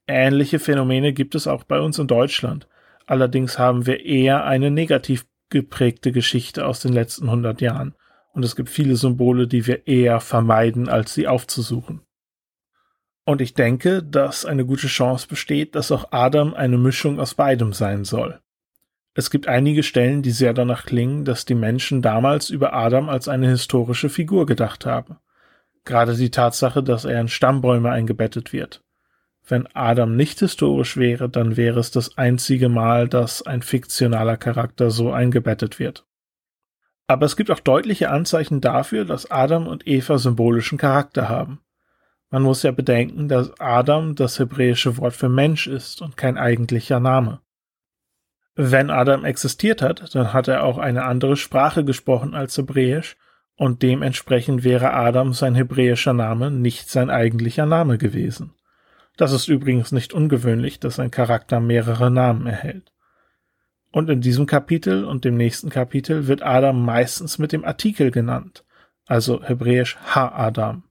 Ähnliche 0.08 0.60
Phänomene 0.60 1.14
gibt 1.14 1.36
es 1.36 1.48
auch 1.48 1.64
bei 1.64 1.80
uns 1.80 2.00
in 2.00 2.08
Deutschland. 2.08 2.68
Allerdings 3.06 3.58
haben 3.58 3.86
wir 3.86 4.06
eher 4.06 4.46
eine 4.46 4.72
negativ 4.72 5.26
geprägte 5.50 6.12
Geschichte 6.12 6.66
aus 6.66 6.80
den 6.80 6.94
letzten 6.94 7.26
100 7.26 7.62
Jahren. 7.62 7.96
Und 8.34 8.46
es 8.46 8.56
gibt 8.56 8.70
viele 8.70 8.96
Symbole, 8.96 9.48
die 9.48 9.66
wir 9.66 9.88
eher 9.88 10.20
vermeiden, 10.20 10.90
als 10.90 11.14
sie 11.14 11.28
aufzusuchen. 11.28 12.02
Und 13.26 13.42
ich 13.42 13.54
denke, 13.54 14.04
dass 14.04 14.46
eine 14.46 14.66
gute 14.66 14.88
Chance 14.88 15.28
besteht, 15.28 15.76
dass 15.76 15.92
auch 15.92 16.12
Adam 16.12 16.54
eine 16.54 16.78
Mischung 16.78 17.20
aus 17.20 17.34
beidem 17.34 17.74
sein 17.74 18.06
soll. 18.06 18.40
Es 19.18 19.32
gibt 19.32 19.48
einige 19.48 19.82
Stellen, 19.82 20.22
die 20.22 20.30
sehr 20.30 20.54
danach 20.54 20.86
klingen, 20.86 21.26
dass 21.26 21.44
die 21.44 21.56
Menschen 21.56 22.04
damals 22.04 22.52
über 22.52 22.74
Adam 22.74 23.10
als 23.10 23.28
eine 23.28 23.50
historische 23.50 24.10
Figur 24.10 24.46
gedacht 24.46 24.86
haben. 24.86 25.18
Gerade 25.86 26.16
die 26.16 26.30
Tatsache, 26.30 26.84
dass 26.84 27.04
er 27.04 27.20
in 27.20 27.28
Stammbäume 27.28 27.90
eingebettet 27.90 28.54
wird. 28.54 28.84
Wenn 29.44 29.66
Adam 29.74 30.16
nicht 30.16 30.40
historisch 30.40 30.98
wäre, 30.98 31.30
dann 31.30 31.58
wäre 31.58 31.80
es 31.80 31.90
das 31.90 32.16
einzige 32.16 32.70
Mal, 32.70 33.08
dass 33.10 33.42
ein 33.42 33.64
fiktionaler 33.64 34.38
Charakter 34.38 34.92
so 34.92 35.12
eingebettet 35.12 35.80
wird. 35.80 36.06
Aber 37.08 37.26
es 37.26 37.36
gibt 37.36 37.50
auch 37.50 37.60
deutliche 37.60 38.12
Anzeichen 38.12 38.62
dafür, 38.62 39.04
dass 39.04 39.32
Adam 39.32 39.66
und 39.66 39.88
Eva 39.88 40.20
symbolischen 40.20 40.78
Charakter 40.78 41.28
haben. 41.28 41.62
Man 42.30 42.44
muss 42.44 42.62
ja 42.62 42.70
bedenken, 42.70 43.28
dass 43.30 43.60
Adam 43.60 44.14
das 44.14 44.38
hebräische 44.38 44.98
Wort 44.98 45.16
für 45.16 45.30
Mensch 45.30 45.66
ist 45.66 46.04
und 46.04 46.18
kein 46.18 46.38
eigentlicher 46.38 47.00
Name. 47.00 47.42
Wenn 48.60 48.90
Adam 48.90 49.24
existiert 49.24 49.84
hat, 49.84 50.16
dann 50.16 50.34
hat 50.34 50.48
er 50.48 50.64
auch 50.64 50.80
eine 50.80 51.04
andere 51.04 51.38
Sprache 51.38 51.86
gesprochen 51.86 52.34
als 52.34 52.58
Hebräisch 52.58 53.16
und 53.56 53.84
dementsprechend 53.84 54.64
wäre 54.64 54.96
Adam 54.96 55.34
sein 55.34 55.54
hebräischer 55.54 56.14
Name 56.14 56.50
nicht 56.50 56.90
sein 56.90 57.12
eigentlicher 57.12 57.68
Name 57.68 58.00
gewesen. 58.00 58.56
Das 59.16 59.32
ist 59.32 59.48
übrigens 59.48 59.92
nicht 59.92 60.12
ungewöhnlich, 60.12 60.80
dass 60.80 61.00
ein 61.00 61.12
Charakter 61.12 61.60
mehrere 61.60 62.10
Namen 62.10 62.48
erhält. 62.48 62.92
Und 63.92 64.10
in 64.10 64.22
diesem 64.22 64.48
Kapitel 64.48 65.06
und 65.06 65.24
dem 65.24 65.38
nächsten 65.38 65.70
Kapitel 65.70 66.26
wird 66.26 66.42
Adam 66.42 66.84
meistens 66.84 67.38
mit 67.38 67.52
dem 67.52 67.64
Artikel 67.64 68.10
genannt, 68.10 68.66
also 69.06 69.44
hebräisch 69.44 69.98
Ha-Adam. 70.16 70.82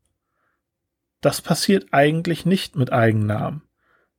Das 1.21 1.43
passiert 1.43 1.89
eigentlich 1.91 2.47
nicht 2.47 2.77
mit 2.77 2.93
Eigennamen. 2.93 3.63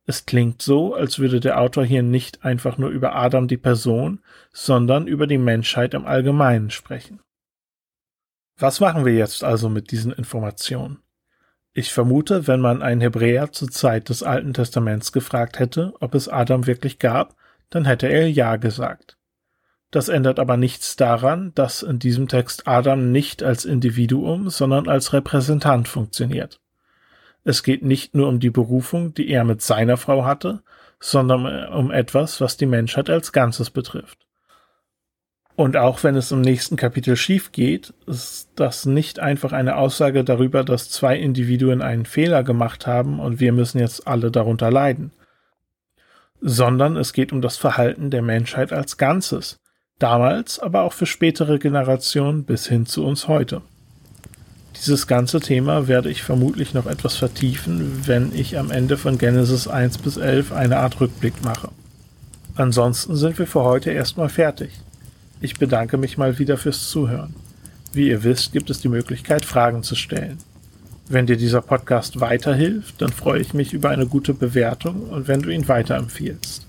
Es 0.08 0.24
klingt 0.24 0.62
so, 0.62 0.94
als 0.94 1.18
würde 1.18 1.38
der 1.38 1.60
Autor 1.60 1.84
hier 1.84 2.02
nicht 2.02 2.42
einfach 2.42 2.78
nur 2.78 2.88
über 2.88 3.14
Adam 3.14 3.46
die 3.46 3.58
Person, 3.58 4.20
sondern 4.54 5.06
über 5.06 5.26
die 5.26 5.36
Menschheit 5.36 5.92
im 5.92 6.06
Allgemeinen 6.06 6.70
sprechen. 6.70 7.20
Was 8.56 8.80
machen 8.80 9.04
wir 9.04 9.12
jetzt 9.12 9.44
also 9.44 9.68
mit 9.68 9.90
diesen 9.90 10.10
Informationen? 10.12 11.02
Ich 11.74 11.92
vermute, 11.92 12.46
wenn 12.46 12.58
man 12.58 12.80
einen 12.80 13.02
Hebräer 13.02 13.52
zur 13.52 13.68
Zeit 13.68 14.08
des 14.08 14.22
Alten 14.22 14.54
Testaments 14.54 15.12
gefragt 15.12 15.58
hätte, 15.58 15.92
ob 16.00 16.14
es 16.14 16.26
Adam 16.26 16.66
wirklich 16.66 16.98
gab, 16.98 17.36
dann 17.68 17.84
hätte 17.84 18.06
er 18.06 18.30
Ja 18.30 18.56
gesagt. 18.56 19.18
Das 19.90 20.08
ändert 20.08 20.38
aber 20.38 20.56
nichts 20.56 20.96
daran, 20.96 21.52
dass 21.54 21.82
in 21.82 21.98
diesem 21.98 22.28
Text 22.28 22.66
Adam 22.66 23.12
nicht 23.12 23.42
als 23.42 23.66
Individuum, 23.66 24.48
sondern 24.48 24.88
als 24.88 25.12
Repräsentant 25.12 25.86
funktioniert. 25.86 26.62
Es 27.48 27.62
geht 27.62 27.82
nicht 27.82 28.14
nur 28.14 28.28
um 28.28 28.40
die 28.40 28.50
Berufung, 28.50 29.14
die 29.14 29.30
er 29.30 29.42
mit 29.42 29.62
seiner 29.62 29.96
Frau 29.96 30.26
hatte, 30.26 30.60
sondern 31.00 31.72
um 31.72 31.90
etwas, 31.90 32.42
was 32.42 32.58
die 32.58 32.66
Menschheit 32.66 33.08
als 33.08 33.32
Ganzes 33.32 33.70
betrifft. 33.70 34.26
Und 35.56 35.74
auch 35.78 36.04
wenn 36.04 36.14
es 36.14 36.30
im 36.30 36.42
nächsten 36.42 36.76
Kapitel 36.76 37.16
schief 37.16 37.50
geht, 37.50 37.94
ist 38.04 38.50
das 38.56 38.84
nicht 38.84 39.18
einfach 39.18 39.52
eine 39.52 39.76
Aussage 39.76 40.24
darüber, 40.24 40.62
dass 40.62 40.90
zwei 40.90 41.16
Individuen 41.16 41.80
einen 41.80 42.04
Fehler 42.04 42.42
gemacht 42.42 42.86
haben 42.86 43.18
und 43.18 43.40
wir 43.40 43.54
müssen 43.54 43.78
jetzt 43.78 44.06
alle 44.06 44.30
darunter 44.30 44.70
leiden. 44.70 45.10
Sondern 46.42 46.98
es 46.98 47.14
geht 47.14 47.32
um 47.32 47.40
das 47.40 47.56
Verhalten 47.56 48.10
der 48.10 48.20
Menschheit 48.20 48.74
als 48.74 48.98
Ganzes, 48.98 49.58
damals, 49.98 50.58
aber 50.58 50.82
auch 50.82 50.92
für 50.92 51.06
spätere 51.06 51.58
Generationen 51.58 52.44
bis 52.44 52.66
hin 52.66 52.84
zu 52.84 53.06
uns 53.06 53.26
heute. 53.26 53.62
Dieses 54.76 55.06
ganze 55.06 55.40
Thema 55.40 55.88
werde 55.88 56.10
ich 56.10 56.22
vermutlich 56.22 56.74
noch 56.74 56.86
etwas 56.86 57.16
vertiefen, 57.16 58.02
wenn 58.06 58.34
ich 58.34 58.58
am 58.58 58.70
Ende 58.70 58.96
von 58.96 59.18
Genesis 59.18 59.66
1 59.66 59.98
bis 59.98 60.16
11 60.16 60.52
eine 60.52 60.78
Art 60.78 61.00
Rückblick 61.00 61.42
mache. 61.44 61.70
Ansonsten 62.54 63.16
sind 63.16 63.38
wir 63.38 63.46
für 63.46 63.62
heute 63.62 63.90
erstmal 63.90 64.28
fertig. 64.28 64.70
Ich 65.40 65.58
bedanke 65.58 65.96
mich 65.96 66.18
mal 66.18 66.38
wieder 66.38 66.56
fürs 66.56 66.88
Zuhören. 66.88 67.34
Wie 67.92 68.08
ihr 68.08 68.24
wisst, 68.24 68.52
gibt 68.52 68.70
es 68.70 68.80
die 68.80 68.88
Möglichkeit, 68.88 69.44
Fragen 69.44 69.82
zu 69.82 69.94
stellen. 69.94 70.38
Wenn 71.08 71.26
dir 71.26 71.36
dieser 71.36 71.62
Podcast 71.62 72.20
weiterhilft, 72.20 73.00
dann 73.00 73.10
freue 73.10 73.40
ich 73.40 73.54
mich 73.54 73.72
über 73.72 73.90
eine 73.90 74.06
gute 74.06 74.34
Bewertung 74.34 75.08
und 75.08 75.26
wenn 75.26 75.40
du 75.40 75.50
ihn 75.50 75.66
weiterempfiehlst. 75.66 76.66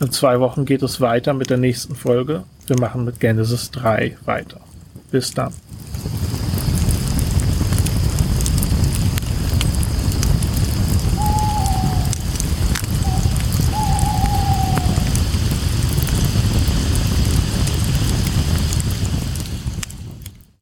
In 0.00 0.10
zwei 0.12 0.40
Wochen 0.40 0.64
geht 0.64 0.82
es 0.82 1.00
weiter 1.00 1.32
mit 1.32 1.50
der 1.50 1.58
nächsten 1.58 1.94
Folge. 1.94 2.44
Wir 2.66 2.78
machen 2.78 3.04
mit 3.04 3.20
Genesis 3.20 3.70
3 3.70 4.16
weiter. 4.24 4.60
Bis 5.10 5.32
dann. 5.32 5.52